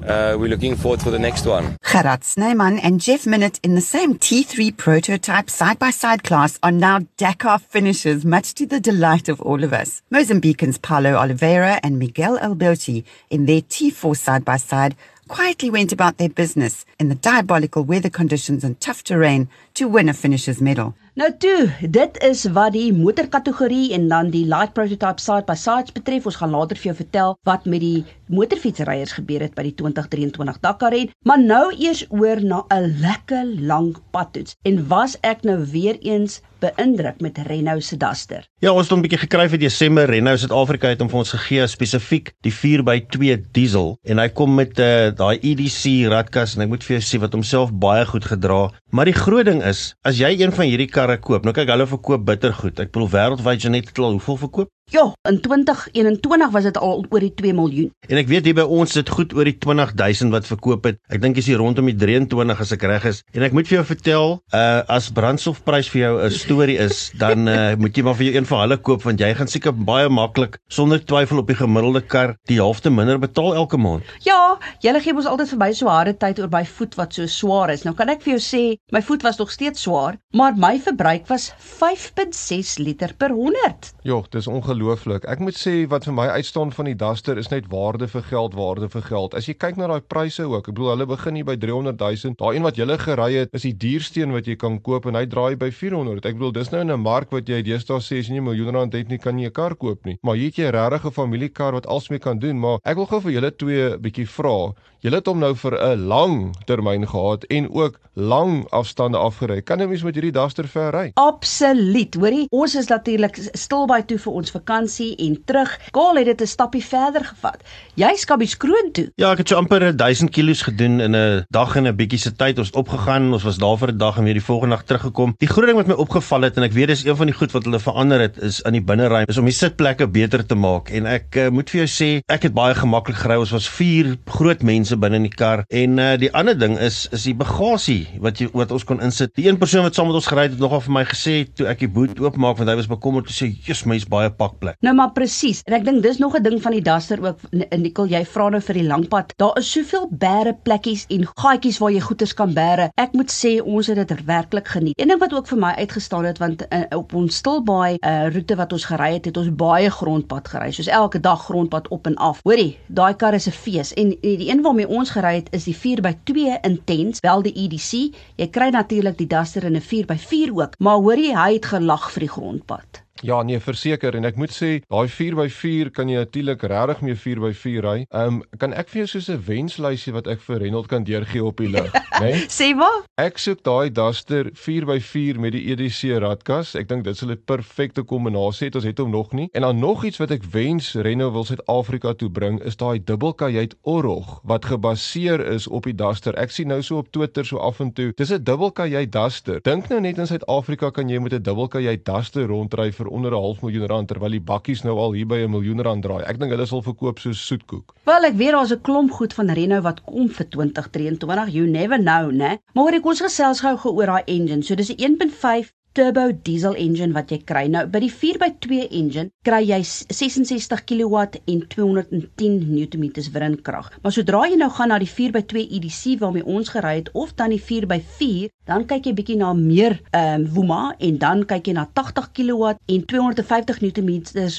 uh, 0.04 0.36
we're 0.38 0.50
looking 0.50 0.76
forward 0.76 1.00
for 1.00 1.10
the 1.10 1.18
next 1.18 1.46
one. 1.46 1.78
Gerard 1.90 2.22
Snyman 2.22 2.78
and 2.80 3.00
Jeff 3.00 3.26
Minute 3.26 3.60
in 3.62 3.76
the 3.76 3.80
same 3.80 4.18
T3 4.18 4.76
prototype 4.76 5.48
side-by-side 5.48 6.22
class 6.22 6.58
are 6.62 6.70
now 6.70 7.00
Dakar 7.16 7.58
finishers, 7.60 8.26
much 8.26 8.52
to 8.54 8.66
the 8.66 8.78
delight 8.78 9.30
of 9.30 9.40
all 9.40 9.64
of 9.64 9.72
us. 9.72 10.02
Mozambicans 10.12 10.80
Paulo 10.82 11.14
Oliveira 11.14 11.80
and 11.82 11.98
Miguel 11.98 12.38
Alberti 12.38 13.04
in 13.30 13.46
their 13.46 13.62
T4 13.62 14.14
side-by-side 14.14 14.96
quietly 15.30 15.70
went 15.70 15.92
about 15.92 16.18
their 16.18 16.28
business 16.28 16.84
in 16.98 17.08
the 17.08 17.14
diabolical 17.14 17.84
weather 17.84 18.10
conditions 18.10 18.64
and 18.64 18.80
tough 18.80 19.04
terrain 19.04 19.48
to 19.74 19.86
win 19.86 20.08
a 20.08 20.12
finisher's 20.12 20.60
medal. 20.60 20.96
Nou 21.18 21.26
toe, 21.42 21.70
dit 21.90 22.18
is 22.22 22.44
wat 22.54 22.70
die 22.76 22.92
motorkategorie 22.94 23.88
en 23.96 24.06
dan 24.08 24.28
die 24.30 24.44
light 24.46 24.76
prototype 24.76 25.18
side 25.18 25.42
by 25.48 25.56
sides 25.58 25.90
betref. 25.96 26.28
Ons 26.30 26.38
gaan 26.38 26.54
later 26.54 26.78
vir 26.78 26.92
jou 26.92 26.94
vertel 27.00 27.34
wat 27.48 27.66
met 27.66 27.82
die 27.82 28.04
motorfietsryers 28.30 29.16
gebeur 29.18 29.42
het 29.42 29.56
by 29.56 29.64
die 29.66 29.74
2023 29.80 30.60
Dakar 30.62 30.94
ren, 30.94 31.10
maar 31.26 31.42
nou 31.42 31.64
eers 31.74 32.04
oor 32.14 32.38
na 32.38 32.62
'n 32.70 32.94
lekker 33.02 33.44
lang 33.66 33.96
padtoets. 34.14 34.54
En 34.62 34.86
was 34.86 35.18
ek 35.22 35.42
nou 35.42 35.58
weer 35.72 35.98
eens 35.98 36.40
beïndruk 36.60 37.20
met 37.20 37.38
Renault 37.46 37.84
se 37.84 37.96
Duster. 37.96 38.46
Ja, 38.60 38.72
ons 38.72 38.88
het 38.88 38.98
'n 38.98 39.02
bietjie 39.02 39.18
gekry 39.18 39.48
vir 39.48 39.58
Desember. 39.58 40.04
Renault 40.06 40.38
Suid-Afrika 40.38 40.88
het 40.88 41.00
hom 41.00 41.08
vir 41.08 41.18
ons 41.18 41.30
gegee 41.30 41.66
spesifiek 41.66 42.32
die 42.40 42.52
4x2 42.52 43.40
diesel 43.52 43.98
en 44.04 44.18
hy 44.18 44.28
kom 44.28 44.54
met 44.54 44.78
uh, 44.78 45.10
daai 45.10 45.38
EDC 45.40 46.08
radkas 46.08 46.56
en 46.56 46.62
ek 46.62 46.68
moet 46.68 46.84
vir 46.84 46.98
jou 46.98 47.04
sê 47.06 47.20
wat 47.20 47.32
homself 47.32 47.72
baie 47.72 48.06
goed 48.06 48.24
gedra. 48.24 48.70
Maar 48.90 49.04
die 49.04 49.14
groot 49.14 49.46
ding 49.46 49.62
is, 49.64 49.94
as 50.02 50.18
jy 50.18 50.40
een 50.40 50.52
van 50.52 50.66
hierdie 50.66 50.90
karre 50.90 51.09
koop, 51.18 51.44
nou 51.44 51.54
kyk 51.54 51.68
hulle 51.68 51.86
verkoop 51.86 52.24
bittergoed. 52.24 52.80
Ek 52.80 52.92
bedoel 52.92 53.10
wêreldwyd 53.10 53.62
Janet 53.62 53.88
het 53.88 53.98
al 53.98 54.18
hoeveel 54.18 54.36
verkoop? 54.36 54.70
Ja, 54.90 55.12
in 55.28 55.40
2021 55.40 56.50
was 56.50 56.64
dit 56.66 56.78
al 56.78 57.04
oor 57.10 57.22
die 57.22 57.34
2 57.34 57.54
miljoen. 57.54 57.92
En 58.10 58.18
ek 58.18 58.26
weet 58.26 58.48
hier 58.48 58.56
by 58.58 58.64
ons 58.66 58.90
sit 58.96 59.06
goed 59.14 59.30
oor 59.38 59.46
die 59.46 59.54
20000 59.62 60.32
wat 60.34 60.48
verkoop 60.50 60.88
het. 60.88 60.98
Ek 61.14 61.20
dink 61.22 61.38
is 61.38 61.46
hier 61.46 61.60
rondom 61.62 61.86
die 61.86 61.94
23 61.94 62.62
as 62.64 62.72
ek 62.74 62.86
reg 62.90 63.06
is. 63.06 63.20
En 63.30 63.44
ek 63.46 63.54
moet 63.54 63.70
vir 63.70 63.78
jou 63.78 63.84
vertel, 63.86 64.34
uh 64.50 64.82
as 64.90 65.06
brandstofprys 65.14 65.90
vir 65.92 66.00
jou 66.00 66.14
'n 66.24 66.34
storie 66.34 66.78
is, 66.82 67.12
dan 67.14 67.46
uh 67.46 67.76
moet 67.82 67.94
jy 67.94 68.02
maar 68.02 68.18
vir 68.18 68.26
jou 68.26 68.34
een 68.34 68.48
van 68.50 68.64
hulle 68.64 68.80
koop 68.82 69.06
want 69.06 69.22
jy 69.22 69.30
gaan 69.38 69.46
seker 69.46 69.70
baie 69.70 70.08
maklik 70.10 70.58
sonder 70.66 70.98
twyfel 70.98 71.38
op 71.38 71.46
die 71.46 71.60
gemiddelde 71.60 72.02
kar 72.02 72.34
die 72.50 72.58
helfte 72.58 72.90
minder 72.90 73.18
betaal 73.22 73.54
elke 73.54 73.78
maand. 73.78 74.02
Ja, 74.26 74.58
julle 74.82 74.98
gee 75.00 75.14
ons 75.14 75.30
altyd 75.30 75.54
verby 75.54 75.70
so 75.72 75.86
harde 75.86 76.16
tyd 76.18 76.42
oor 76.42 76.50
my 76.50 76.64
voet 76.66 76.98
wat 76.98 77.14
so 77.14 77.30
swaar 77.30 77.70
is. 77.70 77.86
Nou 77.86 77.94
kan 77.94 78.10
ek 78.10 78.26
vir 78.26 78.34
jou 78.34 78.42
sê, 78.42 78.64
my 78.90 79.02
voet 79.06 79.22
was 79.22 79.38
nog 79.38 79.54
steeds 79.54 79.86
swaar, 79.86 80.18
maar 80.34 80.58
my 80.58 80.80
verbruik 80.90 81.26
was 81.28 81.52
5.6 81.58 82.82
liter 82.82 83.14
per 83.16 83.30
100. 83.30 83.92
Ja, 84.02 84.18
dis 84.34 84.46
ongelooflik. 84.50 85.26
Ek 85.30 85.38
moet 85.42 85.54
sê 85.58 85.84
wat 85.90 86.06
vir 86.08 86.16
my 86.16 86.26
uitstaan 86.40 86.72
van 86.74 86.88
die 86.88 86.96
Duster 86.98 87.38
is 87.38 87.50
net 87.52 87.68
waarde 87.70 88.08
vir 88.10 88.24
geld, 88.26 88.56
waarde 88.58 88.88
vir 88.90 89.04
geld. 89.06 89.36
As 89.38 89.46
jy 89.46 89.54
kyk 89.54 89.78
na 89.78 89.86
daai 89.92 90.02
pryse 90.02 90.42
ook, 90.42 90.66
ek 90.66 90.74
bedoel 90.74 90.92
hulle 90.94 91.06
begin 91.12 91.38
hier 91.38 91.46
by 91.46 91.56
300 91.62 92.00
000. 92.02 92.34
Daai 92.40 92.58
een 92.58 92.66
wat 92.66 92.80
jy 92.80 92.88
gery 93.04 93.30
het, 93.36 93.54
is 93.54 93.66
die 93.68 93.74
duurste 93.84 94.24
een 94.24 94.34
wat 94.34 94.50
jy 94.50 94.56
kan 94.58 94.80
koop 94.82 95.06
en 95.06 95.18
hy 95.18 95.26
draai 95.30 95.54
by 95.60 95.70
400. 95.70 96.26
Ek 96.26 96.38
bedoel 96.40 96.56
dis 96.58 96.72
nou 96.74 96.82
in 96.82 96.90
'n 96.90 97.00
mark 97.00 97.30
wat 97.30 97.48
jy 97.48 97.62
deesdae 97.62 98.00
sê 98.02 98.18
as 98.18 98.28
jy 98.28 98.34
nie 98.34 98.40
'n 98.40 98.48
miljoen 98.50 98.74
rand 98.74 98.92
het 98.92 99.08
nie, 99.08 99.18
kan 99.18 99.38
jy 99.38 99.46
'n 99.46 99.52
kar 99.52 99.76
koop 99.76 100.04
nie. 100.06 100.18
Maar 100.22 100.34
hier 100.34 100.50
het 100.50 100.58
jy 100.58 100.70
'n 100.70 101.10
familiekar 101.10 101.72
wat 101.72 101.86
alsmee 101.86 102.18
kan 102.18 102.38
doen, 102.38 102.58
maar 102.58 102.78
ek 102.84 102.96
wil 102.96 103.06
gou 103.06 103.20
vir 103.20 103.32
julle 103.32 103.50
twee 103.50 103.98
bietjie 103.98 104.26
vra. 104.26 104.72
Julle 105.00 105.16
het 105.16 105.28
hom 105.30 105.38
nou 105.40 105.54
vir 105.56 105.74
'n 105.80 106.06
lang 106.12 106.34
termyn 106.68 107.06
gehad 107.08 107.44
en 107.48 107.70
ook 107.72 107.96
lang 108.12 108.66
afstande 108.68 109.18
afgery. 109.18 109.62
Kan 109.62 109.80
'n 109.80 109.88
mens 109.88 110.02
met 110.02 110.14
hierdie 110.14 110.32
Duster 110.32 110.68
ver 110.68 110.90
ry? 110.90 111.10
Absoluut. 111.14 112.14
Hoorie, 112.14 112.46
ons 112.50 112.74
is 112.74 112.86
natuurlik 112.86 113.48
stil 113.52 113.86
by 113.86 114.02
toe 114.02 114.18
vir 114.18 114.32
ons 114.32 114.50
vakansie 114.50 115.16
en 115.16 115.42
terug. 115.44 115.80
Kaal 115.90 116.16
het 116.16 116.24
dit 116.24 116.40
'n 116.40 116.46
stappie 116.46 116.84
verder 116.84 117.24
gevat. 117.24 117.62
Jy 117.94 118.14
skabbies 118.16 118.56
kroon 118.56 118.92
toe. 118.92 119.10
Ja, 119.14 119.32
ek 119.32 119.38
het 119.38 119.48
so 119.48 119.56
amper 119.56 119.96
1000 119.96 120.30
kg 120.30 120.62
gedoen 120.62 121.00
in 121.00 121.16
'n 121.16 121.44
dag 121.48 121.76
en 121.76 121.86
'n 121.86 121.96
bietjie 121.96 122.18
se 122.18 122.36
tyd. 122.36 122.58
Ons 122.58 122.66
het 122.66 122.76
opgegaan, 122.76 123.32
ons 123.32 123.42
was 123.42 123.58
daar 123.58 123.78
vir 123.78 123.92
'n 123.92 123.98
dag 123.98 124.16
en 124.18 124.24
weer 124.24 124.34
die 124.34 124.44
volgende 124.44 124.76
dag 124.76 124.84
teruggekom. 124.84 125.34
Die 125.38 125.48
groot 125.48 125.66
ding 125.66 125.76
wat 125.76 125.86
my 125.86 125.94
opgeval 125.94 126.42
het 126.42 126.56
en 126.56 126.62
ek 126.62 126.72
weet 126.72 126.88
dis 126.88 127.04
een 127.04 127.16
van 127.16 127.26
die 127.26 127.34
goed 127.34 127.52
wat 127.52 127.64
hulle 127.64 127.80
verander 127.80 128.20
het 128.20 128.38
is 128.38 128.60
in 128.60 128.72
die 128.72 128.82
binneruim, 128.82 129.26
is 129.26 129.38
om 129.38 129.44
die 129.44 129.54
sitplekke 129.54 130.08
beter 130.08 130.46
te 130.46 130.54
maak. 130.54 130.90
En 130.90 131.06
ek 131.06 131.36
uh, 131.36 131.48
moet 131.48 131.70
vir 131.70 131.86
jou 131.86 131.88
sê, 131.88 132.20
ek 132.26 132.42
het 132.42 132.54
baie 132.54 132.74
gemaklik 132.74 133.16
gery. 133.16 133.36
Ons 133.36 133.50
was 133.50 133.68
4 133.68 134.16
groot 134.26 134.62
mense 134.62 134.89
binne 134.96 135.16
in 135.16 135.28
die 135.28 135.34
kar. 135.34 135.64
En 135.68 135.98
uh, 135.98 136.16
die 136.16 136.32
ander 136.32 136.58
ding 136.58 136.78
is 136.78 137.08
is 137.12 137.24
die 137.28 137.34
bagasie 137.34 138.08
wat 138.18 138.40
jy 138.40 138.48
wat 138.52 138.72
ons 138.72 138.84
kon 138.84 139.00
insit. 139.00 139.34
Die 139.34 139.48
een 139.48 139.58
persoon 139.58 139.82
wat 139.82 139.94
saam 139.94 140.06
met 140.10 140.18
ons 140.18 140.26
gery 140.26 140.48
het, 140.48 140.56
het 140.56 140.60
nogal 140.62 140.80
vir 140.80 140.92
my 140.92 141.04
gesê 141.04 141.36
toe 141.54 141.66
ek 141.70 141.84
die 141.84 141.88
boot 141.88 142.20
oopmaak 142.20 142.58
want 142.58 142.70
hy 142.70 142.76
was 142.76 142.90
bekommerd 142.90 143.26
te 143.26 143.32
sê, 143.36 143.50
"Jesus, 143.50 143.84
mens 143.84 144.04
baie 144.04 144.30
pakplek." 144.30 144.76
Nou 144.80 144.94
maar 144.94 145.12
presies. 145.12 145.62
En 145.66 145.74
ek 145.74 145.84
dink 145.84 146.02
dis 146.02 146.18
nog 146.18 146.36
'n 146.36 146.42
ding 146.42 146.62
van 146.62 146.72
die 146.72 146.82
Duster 146.82 147.22
ook. 147.22 147.38
Nicole, 147.76 148.08
jy 148.08 148.24
vra 148.24 148.48
nou 148.48 148.60
vir 148.60 148.74
die 148.74 148.86
langpad. 148.86 149.32
Daar 149.36 149.58
is 149.58 149.70
soveel 149.70 150.08
bære 150.10 150.56
plekkies 150.62 151.06
en 151.08 151.26
gaatjies 151.26 151.78
waar 151.78 151.92
jy 151.92 152.00
goeders 152.00 152.34
kan 152.34 152.54
bære. 152.54 152.90
Ek 152.96 153.12
moet 153.12 153.30
sê 153.30 153.60
ons 153.62 153.86
het 153.86 154.08
dit 154.08 154.24
werklik 154.24 154.68
geniet. 154.68 155.00
Een 155.00 155.08
ding 155.08 155.20
wat 155.20 155.32
ook 155.32 155.48
vir 155.48 155.58
my 155.58 155.72
uitgestaan 155.78 156.24
het 156.24 156.38
want 156.38 156.64
uh, 156.70 156.84
op 156.96 157.14
ons 157.14 157.36
stilbaai 157.36 157.96
uh, 158.00 158.28
roete 158.32 158.56
wat 158.56 158.72
ons 158.72 158.84
gery 158.84 159.12
het, 159.12 159.24
het 159.24 159.36
ons 159.36 159.50
baie 159.54 159.90
grondpad 159.90 160.48
gery. 160.48 160.70
Soos 160.72 160.86
elke 160.86 161.20
dag 161.20 161.44
grondpad 161.44 161.88
op 161.88 162.06
en 162.06 162.16
af. 162.16 162.40
Hoorie, 162.44 162.78
daai 162.88 163.14
kar 163.14 163.34
is 163.34 163.46
'n 163.46 163.50
fees. 163.50 163.94
En 163.94 164.14
die 164.20 164.50
een 164.50 164.62
waarmee 164.80 164.98
ons 164.98 165.10
gery 165.10 165.34
het 165.34 165.48
is 165.52 165.64
die 165.64 165.76
4x2 165.76 166.60
Intense, 166.64 167.20
wel 167.20 167.42
die 167.42 167.52
EDC. 167.52 168.16
Jy 168.40 168.48
kry 168.50 168.70
natuurlik 168.72 169.18
die 169.18 169.26
Duster 169.28 169.64
in 169.64 169.76
'n 169.76 169.84
4x4 169.84 170.52
ook, 170.54 170.78
maar 170.78 170.96
hoorie, 170.96 171.36
hy 171.36 171.54
het 171.54 171.66
gelag 171.66 172.10
vir 172.12 172.20
die 172.20 172.28
grondpad. 172.28 173.02
Ja, 173.22 173.42
nee, 173.42 173.60
verseker 173.60 174.16
en 174.16 174.24
ek 174.24 174.38
moet 174.40 174.52
sê, 174.54 174.70
daai 174.88 175.08
4x4 175.12 175.90
kan 175.92 176.08
jy 176.08 176.22
natuurlik 176.22 176.62
regtig 176.70 177.02
mee 177.04 177.18
4x4 177.18 177.84
ry. 177.84 177.96
Ehm 178.08 178.40
um, 178.40 178.42
kan 178.60 178.72
ek 178.72 178.88
vir 178.88 179.02
jou 179.02 179.08
soos 179.12 179.28
'n 179.28 179.42
wenslysie 179.44 180.12
wat 180.12 180.26
ek 180.26 180.40
vir 180.40 180.60
Renold 180.64 180.88
kan 180.88 181.04
deurgee 181.04 181.44
op 181.44 181.60
die 181.60 181.68
lug, 181.68 181.92
né? 182.20 182.32
Nee? 182.32 182.46
sê 182.48 182.72
maar. 182.74 183.04
Ek 183.20 183.38
soek 183.38 183.60
daai 183.62 183.92
Duster 183.92 184.48
4x4 184.56 185.40
met 185.40 185.52
die 185.52 185.68
EDC 185.72 186.16
radkas. 186.22 186.74
Ek 186.74 186.88
dink 186.88 187.04
dit 187.04 187.16
sal 187.16 187.30
'n 187.30 187.42
perfekte 187.44 188.02
kombinasie 188.02 188.70
hê. 188.70 188.74
Ons 188.74 188.88
het 188.88 188.98
hom 188.98 189.10
nog 189.10 189.32
nie. 189.32 189.48
En 189.52 189.62
dan 189.62 189.78
nog 189.78 190.04
iets 190.04 190.18
wat 190.18 190.30
ek 190.30 190.44
wens 190.52 190.94
Renault 190.94 191.32
wil 191.32 191.44
Suid-Afrika 191.44 192.14
toe 192.14 192.30
bring, 192.30 192.60
is 192.64 192.76
daai 192.76 193.04
dubbelkajuit 193.04 193.74
orrog 193.82 194.40
wat 194.44 194.64
gebaseer 194.64 195.44
is 195.52 195.68
op 195.68 195.84
die 195.84 195.94
Duster. 195.94 196.34
Ek 196.38 196.50
sien 196.50 196.68
nou 196.68 196.82
so 196.82 196.96
op 196.96 197.12
Twitter 197.12 197.44
so 197.44 197.58
af 197.58 197.80
en 197.80 197.92
toe. 197.92 198.12
Dis 198.16 198.32
'n 198.32 198.42
dubbelkajuit 198.42 199.12
Duster. 199.12 199.60
Dink 199.62 199.88
nou 199.88 200.00
net 200.00 200.18
in 200.18 200.26
Suid-Afrika 200.26 200.90
kan 200.90 201.08
jy 201.08 201.18
met 201.18 201.32
'n 201.32 201.42
dubbelkajuit 201.42 202.04
Duster 202.04 202.46
rondry 202.46 202.90
vir 202.92 203.09
onder 203.10 203.32
'n 203.32 203.42
half 203.42 203.62
miljoen 203.62 203.86
rand 203.86 204.08
terwyl 204.08 204.30
die 204.30 204.40
bakkies 204.40 204.82
nou 204.82 204.96
al 204.98 205.12
hier 205.12 205.26
by 205.26 205.42
'n 205.42 205.50
miljoen 205.50 205.82
rand 205.82 206.02
draai. 206.02 206.22
Ek 206.22 206.38
dink 206.38 206.50
hulle 206.52 206.66
sal 206.66 206.82
verkoop 206.82 207.18
soos 207.18 207.46
soetkoek. 207.46 207.94
Wel, 208.04 208.24
ek 208.24 208.34
weet 208.34 208.52
daar's 208.52 208.72
'n 208.72 208.80
klomp 208.80 209.10
goed 209.10 209.32
van 209.34 209.50
Renault 209.50 209.82
wat 209.82 210.04
kom 210.04 210.28
vir 210.28 210.48
2023. 210.48 211.48
You 211.52 211.66
never 211.66 211.98
know, 211.98 212.30
né? 212.30 212.58
Maar 212.74 212.84
oor 212.84 212.94
ek 212.94 213.06
ons 213.06 213.20
gesels 213.20 213.60
gou 213.60 213.76
oor 213.94 214.06
daai 214.06 214.22
engine. 214.26 214.62
So 214.62 214.74
dis 214.74 214.90
'n 214.90 214.98
1.5 214.98 215.72
turbo 215.96 216.30
diesel 216.46 216.76
engine 216.78 217.14
wat 217.16 217.32
jy 217.32 217.40
kry. 217.46 217.64
Nou 217.72 217.84
by 217.90 218.02
die 218.04 218.12
4x2 218.12 218.84
engine 218.88 219.30
kry 219.46 219.62
jy 219.66 219.80
66 219.82 220.84
kW 220.86 221.24
en 221.50 221.64
210 221.74 222.60
Nm 222.70 223.06
wrinkrag. 223.34 223.90
Maar 224.02 224.14
sodra 224.14 224.44
jy 224.48 224.58
nou 224.60 224.70
gaan 224.74 224.92
na 224.92 224.98
die 225.02 225.10
4x2 225.10 225.66
EDC 225.78 226.18
waarmee 226.20 226.46
ons 226.46 226.70
gery 226.72 226.96
het 227.00 227.10
of 227.18 227.34
dan 227.38 227.54
die 227.54 227.60
4x4, 227.60 228.50
dan 228.70 228.86
kyk 228.86 229.08
jy 229.08 229.14
bietjie 229.18 229.38
na 229.40 229.52
meer 229.56 229.98
ehm 230.14 230.44
um, 230.44 230.46
woema 230.54 230.94
en 230.98 231.18
dan 231.18 231.42
kyk 231.48 231.70
jy 231.70 231.74
na 231.76 231.86
80 231.98 232.30
kW 232.36 232.74
en 232.94 233.04
250 233.12 233.82
Nm 233.82 234.12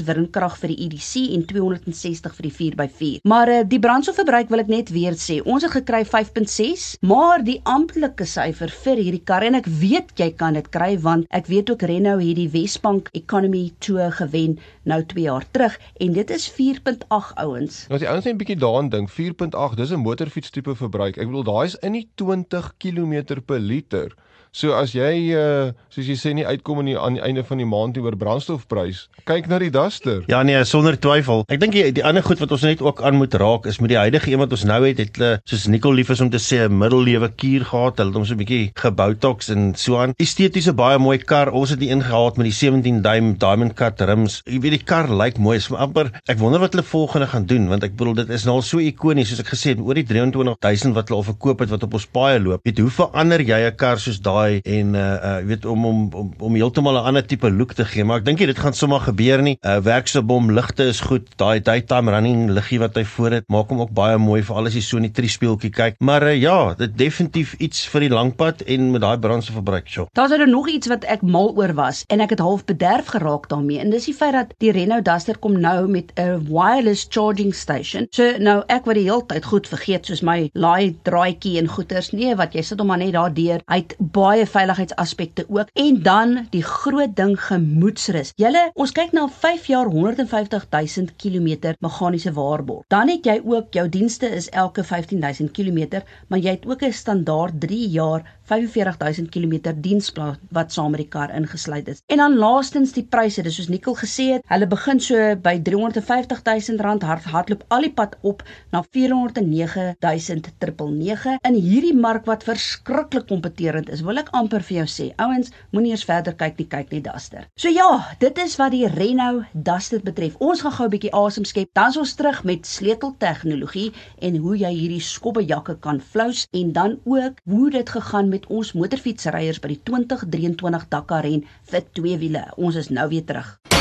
wrinkrag 0.07 0.57
vir 0.59 0.73
die 0.73 0.87
EDC 0.87 1.35
en 1.37 1.45
260 1.47 2.35
vir 2.37 2.47
die 2.49 2.53
4x4. 2.59 3.21
Maar 3.27 3.53
uh, 3.53 3.59
die 3.67 3.79
brandstofverbruik 3.79 4.51
wil 4.51 4.63
ek 4.63 4.71
net 4.71 4.91
weer 4.93 5.15
sê, 5.19 5.39
ons 5.45 5.63
het 5.63 5.73
gekry 5.77 6.03
5.6, 6.07 6.87
maar 7.07 7.43
die 7.45 7.59
amptelike 7.63 8.27
syfer 8.27 8.73
vir 8.83 9.03
hierdie 9.05 9.23
kar 9.25 9.45
en 9.47 9.59
ek 9.61 9.69
weet 9.81 10.15
jy 10.19 10.31
kan 10.37 10.59
dit 10.59 10.67
kry 10.73 10.95
want 11.01 11.20
Ek 11.29 11.45
weet 11.45 11.69
ook 11.71 11.81
Renault 11.81 12.23
het 12.23 12.35
die 12.35 12.49
Wesbank 12.49 13.09
Economy 13.11 13.71
Tour 13.79 14.11
gewen 14.11 14.59
nou 14.83 15.05
2 15.05 15.23
jaar 15.23 15.45
terug 15.51 15.79
en 15.97 16.13
dit 16.13 16.29
is 16.29 16.49
4.8 16.51 17.33
ouens. 17.35 17.85
Nou 17.87 17.99
as 17.99 18.01
jy 18.01 18.07
ouens 18.07 18.25
net 18.25 18.33
'n 18.33 18.37
bietjie 18.37 18.57
daaraan 18.57 18.89
dink, 18.89 19.09
4.8, 19.09 19.77
dis 19.77 19.91
'n 19.91 19.99
motorfiets 19.99 20.49
tipe 20.49 20.75
verbruik. 20.75 21.17
Ek 21.17 21.27
bedoel 21.27 21.43
daai 21.43 21.65
is 21.65 21.75
in 21.75 21.91
die 21.91 22.07
20 22.15 22.73
km 22.77 23.41
per 23.45 23.59
liter. 23.59 24.15
So 24.51 24.73
as 24.75 24.91
jy 24.91 25.31
uh 25.31 25.71
soos 25.91 26.07
jy 26.07 26.15
sê 26.19 26.31
nie 26.35 26.43
uitkom 26.43 26.81
aan 26.81 26.87
die 26.89 26.95
aan 26.99 27.15
die 27.15 27.21
einde 27.23 27.43
van 27.47 27.59
die 27.61 27.67
maand 27.67 27.95
oor 27.99 28.17
brandstofprys, 28.19 29.05
kyk 29.27 29.45
na 29.47 29.57
die 29.63 29.69
Duster. 29.71 30.25
Ja 30.31 30.41
nee, 30.43 30.59
sonder 30.67 30.97
twyfel. 30.99 31.45
Ek 31.51 31.61
dink 31.61 31.71
die, 31.71 31.85
die 31.95 32.03
ander 32.03 32.23
goed 32.23 32.39
wat 32.43 32.51
ons 32.51 32.65
net 32.67 32.81
ook 32.83 32.99
aan 33.07 33.15
moet 33.15 33.35
raak 33.39 33.69
is 33.71 33.79
met 33.79 33.93
die 33.93 33.99
huidige 33.99 34.33
een 34.33 34.41
wat 34.43 34.51
ons 34.51 34.65
nou 34.67 34.79
het, 34.83 34.99
het 34.99 35.15
hulle 35.15 35.29
soos 35.47 35.69
Nicole 35.71 36.01
lief 36.01 36.11
is 36.11 36.23
om 36.23 36.31
te 36.33 36.39
sê 36.43 36.59
'n 36.65 36.75
middellewe 36.81 37.29
kuur 37.31 37.63
gehad. 37.69 38.01
Hulle 38.03 38.11
het 38.11 38.19
hom 38.19 38.25
so 38.27 38.35
'n 38.35 38.41
bietjie 38.43 38.71
geboutox 38.75 39.49
en 39.55 39.71
so 39.75 39.95
aan. 40.01 40.15
Esteties 40.19 40.67
'n 40.67 40.75
baie 40.75 40.99
mooi 40.99 41.17
kar. 41.17 41.51
Ons 41.55 41.69
het 41.71 41.79
die 41.79 41.91
een 41.91 42.03
gehad 42.03 42.35
met 42.35 42.51
die 42.51 42.55
17 42.55 43.01
duim 43.01 43.37
diamond 43.37 43.73
cut 43.73 44.01
rims. 44.01 44.41
Jy 44.45 44.59
weet 44.59 44.75
die 44.79 44.83
kar 44.83 45.07
lyk 45.07 45.37
mooi. 45.37 45.57
Is 45.57 45.71
amper 45.71 46.11
ek 46.27 46.39
wonder 46.39 46.59
wat 46.59 46.73
hulle 46.73 46.83
volgende 46.83 47.27
gaan 47.27 47.45
doen 47.45 47.69
want 47.69 47.83
ek 47.83 47.95
bedoel 47.95 48.15
dit 48.15 48.29
is 48.29 48.43
nou 48.43 48.55
al 48.55 48.61
so 48.61 48.79
ikonies 48.79 49.29
soos 49.29 49.39
ek 49.39 49.55
gesê 49.55 49.75
het 49.75 49.79
oor 49.79 49.95
die 49.95 50.03
23000 50.03 50.93
wat 50.93 51.07
hulle 51.07 51.23
al 51.23 51.31
verkoop 51.31 51.59
het 51.59 51.69
wat 51.69 51.83
op 51.83 51.93
ons 51.93 52.05
paaie 52.05 52.39
loop. 52.39 52.59
Weet 52.63 52.79
hoe 52.79 52.89
verander 52.89 53.39
jy 53.39 53.71
'n 53.71 53.75
kar 53.75 53.97
soos 53.97 54.19
daai 54.19 54.40
daai 54.41 54.61
en 54.65 54.95
uh 54.95 55.05
uh 55.29 55.37
weet 55.45 55.65
om 55.65 55.85
om 55.85 55.99
om, 56.13 56.31
om 56.39 56.55
heeltemal 56.55 56.97
'n 56.99 57.05
ander 57.11 57.25
tipe 57.25 57.49
look 57.51 57.73
te 57.73 57.85
gee, 57.85 58.03
maar 58.03 58.21
ek 58.21 58.25
dink 58.25 58.39
dit 58.41 58.59
gaan 58.59 58.73
sommer 58.73 58.99
gebeur 58.99 59.41
nie. 59.41 59.57
Uh 59.61 59.77
werksebom 59.79 60.51
ligte 60.51 60.83
is 60.83 60.99
goed. 60.99 61.29
Daai 61.37 61.61
daytime 61.61 62.11
running 62.11 62.49
liggie 62.49 62.79
wat 62.79 62.95
hy 62.95 63.03
voor 63.03 63.31
het, 63.31 63.45
maak 63.47 63.69
hom 63.69 63.81
ook 63.81 63.93
baie 63.93 64.17
mooi 64.17 64.41
vir 64.43 64.55
al 64.55 64.65
as 64.65 64.75
jy 64.75 64.81
so 64.81 64.97
in 64.97 65.07
die 65.09 65.15
triespieeltjie 65.15 65.71
kyk. 65.71 65.99
Maar 65.99 66.23
uh, 66.23 66.35
ja, 66.41 66.73
dit 66.75 66.97
definitief 66.97 67.53
iets 67.59 67.85
vir 67.87 68.07
die 68.07 68.09
langpad 68.09 68.61
en 68.61 68.91
met 68.91 69.01
daai 69.01 69.17
brandstofverbruik. 69.17 69.87
Sure. 69.87 70.07
Daar's 70.13 70.31
er 70.31 70.47
nog 70.47 70.69
iets 70.69 70.87
wat 70.87 71.03
ek 71.05 71.21
mal 71.21 71.53
oor 71.57 71.73
was 71.73 72.03
en 72.09 72.21
ek 72.21 72.35
het 72.35 72.39
half 72.39 72.65
bederf 72.65 73.11
geraak 73.15 73.49
daarmee 73.49 73.79
en 73.79 73.89
dis 73.89 74.05
die 74.09 74.15
feit 74.15 74.33
dat 74.33 74.53
die 74.59 74.71
Renault 74.71 75.05
Duster 75.05 75.37
kom 75.37 75.59
nou 75.59 75.87
met 75.87 76.11
'n 76.17 76.47
wireless 76.47 77.07
charging 77.09 77.53
station. 77.55 78.07
So 78.11 78.37
nou 78.39 78.63
ek 78.67 78.85
wat 78.85 78.95
die 78.95 79.07
hele 79.09 79.25
tyd 79.27 79.45
goed 79.45 79.67
vergeet 79.67 80.05
soos 80.05 80.21
my 80.21 80.49
laai 80.53 80.95
draaitjie 81.03 81.57
en 81.59 81.67
goeters. 81.67 82.11
Nee, 82.11 82.35
wat 82.35 82.53
jy 82.53 82.61
sit 82.61 82.79
hom 82.79 82.87
maar 82.87 82.97
net 82.97 83.13
daardeur. 83.13 83.61
Hy 83.67 83.75
het 83.75 83.95
baie 83.99 84.30
veiligheidsaspekte 84.39 85.45
ook 85.49 85.67
en 85.73 86.01
dan 86.03 86.47
die 86.49 86.63
groot 86.63 87.15
ding 87.15 87.35
gemoedsrus. 87.39 88.31
Julle, 88.35 88.71
ons 88.73 88.91
kyk 88.91 89.11
na 89.11 89.27
5 89.27 89.67
jaar 89.71 89.91
150 89.91 90.67
000 90.69 91.15
km 91.17 91.75
meganiese 91.79 92.33
waarborg. 92.33 92.85
Dan 92.87 93.09
het 93.09 93.25
jy 93.25 93.41
ook 93.43 93.73
jou 93.73 93.89
dienste 93.89 94.29
is 94.29 94.49
elke 94.49 94.83
15 94.83 95.19
000 95.19 95.51
km, 95.51 96.01
maar 96.27 96.39
jy 96.39 96.57
het 96.57 96.65
ook 96.65 96.81
'n 96.81 96.91
standaard 96.91 97.59
3 97.59 97.89
jaar 97.89 98.23
45000 98.51 99.31
km 99.31 99.71
diensplan 99.79 100.35
wat 100.51 100.73
saam 100.75 100.91
met 100.91 100.99
die 100.99 101.07
kar 101.07 101.31
ingesluit 101.35 101.87
is. 101.87 102.01
En 102.11 102.17
dan 102.17 102.37
laastens 102.37 102.91
die 102.95 103.03
pryse, 103.03 103.41
dis 103.45 103.55
soos 103.55 103.67
Nikkel 103.71 103.95
gesê 103.95 104.23
het, 104.33 104.41
hulle 104.51 104.67
begin 104.67 104.99
so 104.99 105.15
by 105.45 105.61
350000 105.63 106.81
rand 106.83 107.03
hard 107.07 107.23
hardloop 107.31 107.63
al 107.69 107.81
die 107.87 107.93
pad 107.95 108.17
op 108.27 108.43
na 108.73 108.83
409999 108.97 111.37
in 111.47 111.55
hierdie 111.55 111.95
mark 111.95 112.25
wat 112.29 112.43
verskriklik 112.47 113.27
kompeterend 113.31 113.89
is. 113.89 114.01
Wil 114.05 114.15
ek 114.21 114.31
amper 114.37 114.63
vir 114.67 114.81
jou 114.81 114.87
sê, 114.93 115.07
ouens, 115.21 115.49
moenie 115.73 115.93
eers 115.95 116.05
verder 116.07 116.35
kyk 116.37 116.59
nie, 116.59 116.67
kyk 116.69 116.93
net 116.93 117.07
Duster. 117.07 117.47
So 117.59 117.71
ja, 117.73 117.89
dit 118.21 118.37
is 118.43 118.57
wat 118.61 118.73
die 118.75 118.85
Renault 118.93 119.49
Duster 119.53 120.03
betref. 120.05 120.37
Ons 120.39 120.61
gaan 120.65 120.75
gou 120.77 120.87
'n 120.87 120.93
bietjie 120.95 121.13
asem 121.23 121.45
skep. 121.45 121.73
Dan 121.73 121.89
is 121.89 121.97
ons 121.97 122.15
terug 122.15 122.43
met 122.43 122.65
sleuteltegnologie 122.65 123.91
en 124.21 124.37
hoe 124.37 124.57
jy 124.57 124.73
hierdie 124.73 125.01
skobbejakke 125.01 125.79
kan 125.79 126.01
flous 126.01 126.45
en 126.53 126.71
dan 126.71 126.99
ook 127.05 127.41
hoe 127.45 127.69
dit 127.69 127.89
gegaan 127.89 128.29
met 128.29 128.45
ons 128.47 128.73
motorfietsryers 128.73 129.59
by 129.59 129.67
die 129.67 129.81
2023 129.83 130.89
Dakar 130.89 131.23
ren 131.23 131.45
vir 131.71 131.83
twee 131.93 132.17
wiele. 132.17 132.45
Ons 132.57 132.75
is 132.75 132.89
nou 132.89 133.09
weer 133.09 133.25
terug. 133.25 133.80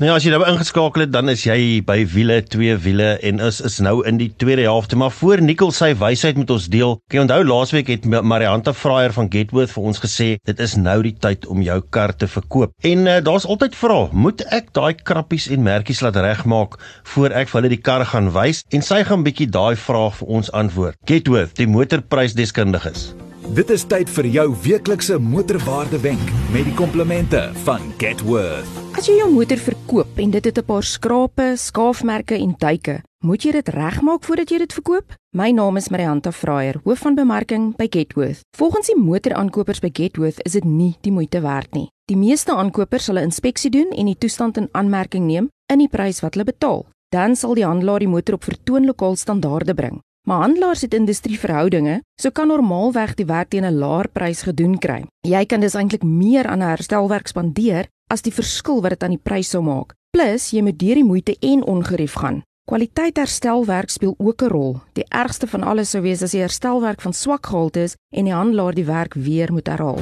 Nou 0.00 0.08
ja, 0.08 0.16
as 0.16 0.24
jy 0.26 0.32
nou 0.34 0.42
ingeskakel 0.48 1.04
het, 1.04 1.12
dan 1.14 1.30
is 1.32 1.44
jy 1.46 1.80
by 1.86 1.98
wiele, 2.12 2.40
twee 2.46 2.74
wiele 2.84 3.12
en 3.26 3.42
is 3.46 3.60
is 3.66 3.78
nou 3.84 4.00
in 4.08 4.18
die 4.20 4.30
tweede 4.40 4.66
helfte, 4.66 4.98
maar 5.00 5.12
voor 5.14 5.42
Nikkel 5.44 5.72
sy 5.76 5.92
wysheid 5.98 6.38
met 6.40 6.50
ons 6.50 6.68
deel. 6.72 6.96
Kan 7.10 7.20
jy 7.20 7.24
onthou 7.26 7.40
laasweek 7.46 7.92
het 7.92 8.08
Marianta 8.08 8.74
Fraier 8.76 9.14
van 9.16 9.30
Getworth 9.32 9.74
vir 9.74 9.88
ons 9.92 10.02
gesê, 10.02 10.28
dit 10.48 10.62
is 10.66 10.76
nou 10.80 10.98
die 11.06 11.14
tyd 11.26 11.46
om 11.50 11.62
jou 11.64 11.78
kar 11.94 12.14
te 12.16 12.28
verkoop. 12.30 12.74
En 12.86 13.06
uh, 13.06 13.18
daar's 13.24 13.48
altyd 13.48 13.78
vrae, 13.78 14.10
moet 14.12 14.44
ek 14.50 14.72
daai 14.76 14.94
krappies 14.94 15.48
en 15.52 15.64
merkies 15.66 16.02
laat 16.04 16.18
regmaak 16.20 16.78
voor 17.14 17.36
ek 17.42 17.50
vir 17.52 17.60
hulle 17.60 17.74
die 17.76 17.82
kar 17.90 18.06
gaan 18.12 18.32
wys? 18.36 18.64
En 18.74 18.84
sy 18.84 19.02
gaan 19.08 19.26
bietjie 19.26 19.50
daai 19.50 19.76
vraag 19.78 20.20
vir 20.20 20.36
ons 20.40 20.52
antwoord. 20.56 21.00
Getworth, 21.08 21.56
die 21.60 21.70
motorprysdeskundiges. 21.70 23.10
Dit 23.50 23.66
is 23.74 23.82
tyd 23.82 24.06
vir 24.14 24.26
jou 24.30 24.44
weeklikse 24.62 25.16
motorwaarde 25.18 25.98
wenk 26.04 26.28
met 26.54 26.68
die 26.68 26.74
komplimente 26.78 27.40
van 27.64 27.88
Getworth. 27.98 28.76
As 28.94 29.08
jy 29.10 29.16
jou 29.18 29.26
motor 29.32 29.58
verkoop 29.58 30.20
en 30.22 30.30
dit 30.30 30.44
het 30.46 30.58
'n 30.58 30.64
paar 30.64 30.86
skrape, 30.86 31.56
skaafmerke 31.56 32.38
en 32.38 32.54
duike, 32.58 33.02
moet 33.24 33.42
jy 33.42 33.50
dit 33.52 33.68
regmaak 33.68 34.22
voordat 34.22 34.50
jy 34.50 34.58
dit 34.58 34.72
verkoop? 34.72 35.14
My 35.34 35.50
naam 35.50 35.76
is 35.76 35.88
Marianta 35.88 36.30
Fraier, 36.30 36.80
hoof 36.84 36.98
van 36.98 37.14
bemarking 37.14 37.76
by 37.76 37.88
Getworth. 37.90 38.40
Volgens 38.56 38.86
die 38.86 38.96
motoraankopers 38.96 39.80
by 39.80 39.90
Getworth 39.92 40.40
is 40.44 40.52
dit 40.52 40.64
nie 40.64 40.96
die 41.00 41.12
moeite 41.12 41.40
werd 41.40 41.74
nie. 41.74 41.88
Die 42.06 42.16
meeste 42.16 42.54
aankopers 42.54 43.04
sal 43.04 43.16
'n 43.16 43.24
inspeksie 43.24 43.70
doen 43.70 43.90
en 43.90 44.06
die 44.06 44.18
toestand 44.18 44.56
in 44.56 44.68
aanmerking 44.72 45.26
neem 45.26 45.48
in 45.66 45.78
die 45.78 45.88
prys 45.88 46.20
wat 46.20 46.34
hulle 46.34 46.44
betaal. 46.44 46.86
Dan 47.08 47.36
sal 47.36 47.54
die 47.54 47.66
handelaar 47.66 47.98
die 47.98 48.08
motor 48.08 48.34
op 48.34 48.44
vertoonlokaal 48.44 49.16
standaarde 49.16 49.74
bring. 49.74 50.00
Maar 50.28 50.40
handelaars 50.40 50.80
het 50.80 50.94
industrieverhoudinge, 50.94 52.02
so 52.20 52.30
kan 52.30 52.48
normaalweg 52.48 53.14
die 53.14 53.26
werk 53.26 53.48
teen 53.48 53.64
'n 53.64 53.78
laer 53.78 54.08
prys 54.08 54.42
gedoen 54.42 54.78
kry. 54.78 55.04
Jy 55.20 55.44
kan 55.46 55.60
dus 55.60 55.74
eintlik 55.74 56.02
meer 56.02 56.46
aan 56.46 56.58
'n 56.58 56.68
herstelwerk 56.68 57.26
spandeer 57.26 57.86
as 58.06 58.22
die 58.22 58.32
verskil 58.32 58.80
wat 58.80 58.90
dit 58.90 59.02
aan 59.02 59.16
die 59.16 59.22
prys 59.22 59.50
sou 59.50 59.62
maak. 59.62 59.94
Plus, 60.10 60.50
jy 60.50 60.62
moet 60.62 60.78
deur 60.78 60.94
die 60.94 61.04
moeite 61.04 61.36
en 61.40 61.64
ongerief 61.64 62.12
gaan. 62.12 62.42
Kwaliteit 62.64 63.16
herstelwerk 63.16 63.90
speel 63.90 64.14
ook 64.18 64.42
'n 64.42 64.48
rol. 64.48 64.80
Die 64.92 65.04
ergste 65.08 65.46
van 65.46 65.62
alles 65.62 65.90
sou 65.90 66.02
wees 66.02 66.22
as 66.22 66.30
die 66.30 66.40
herstelwerk 66.40 67.00
van 67.00 67.12
swak 67.12 67.46
gehalte 67.46 67.80
is 67.80 67.96
en 68.14 68.24
die 68.24 68.34
handelaar 68.34 68.74
die 68.74 68.84
werk 68.84 69.14
weer 69.14 69.52
moet 69.52 69.66
herhaal. 69.66 69.98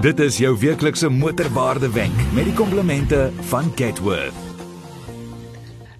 Dit 0.00 0.20
is 0.20 0.38
jou 0.38 0.58
weeklikse 0.58 1.08
motorwaarde 1.08 1.90
wenk 1.92 2.32
met 2.34 2.44
die 2.44 2.54
komplimente 2.54 3.30
van 3.40 3.72
Getworth. 3.74 4.49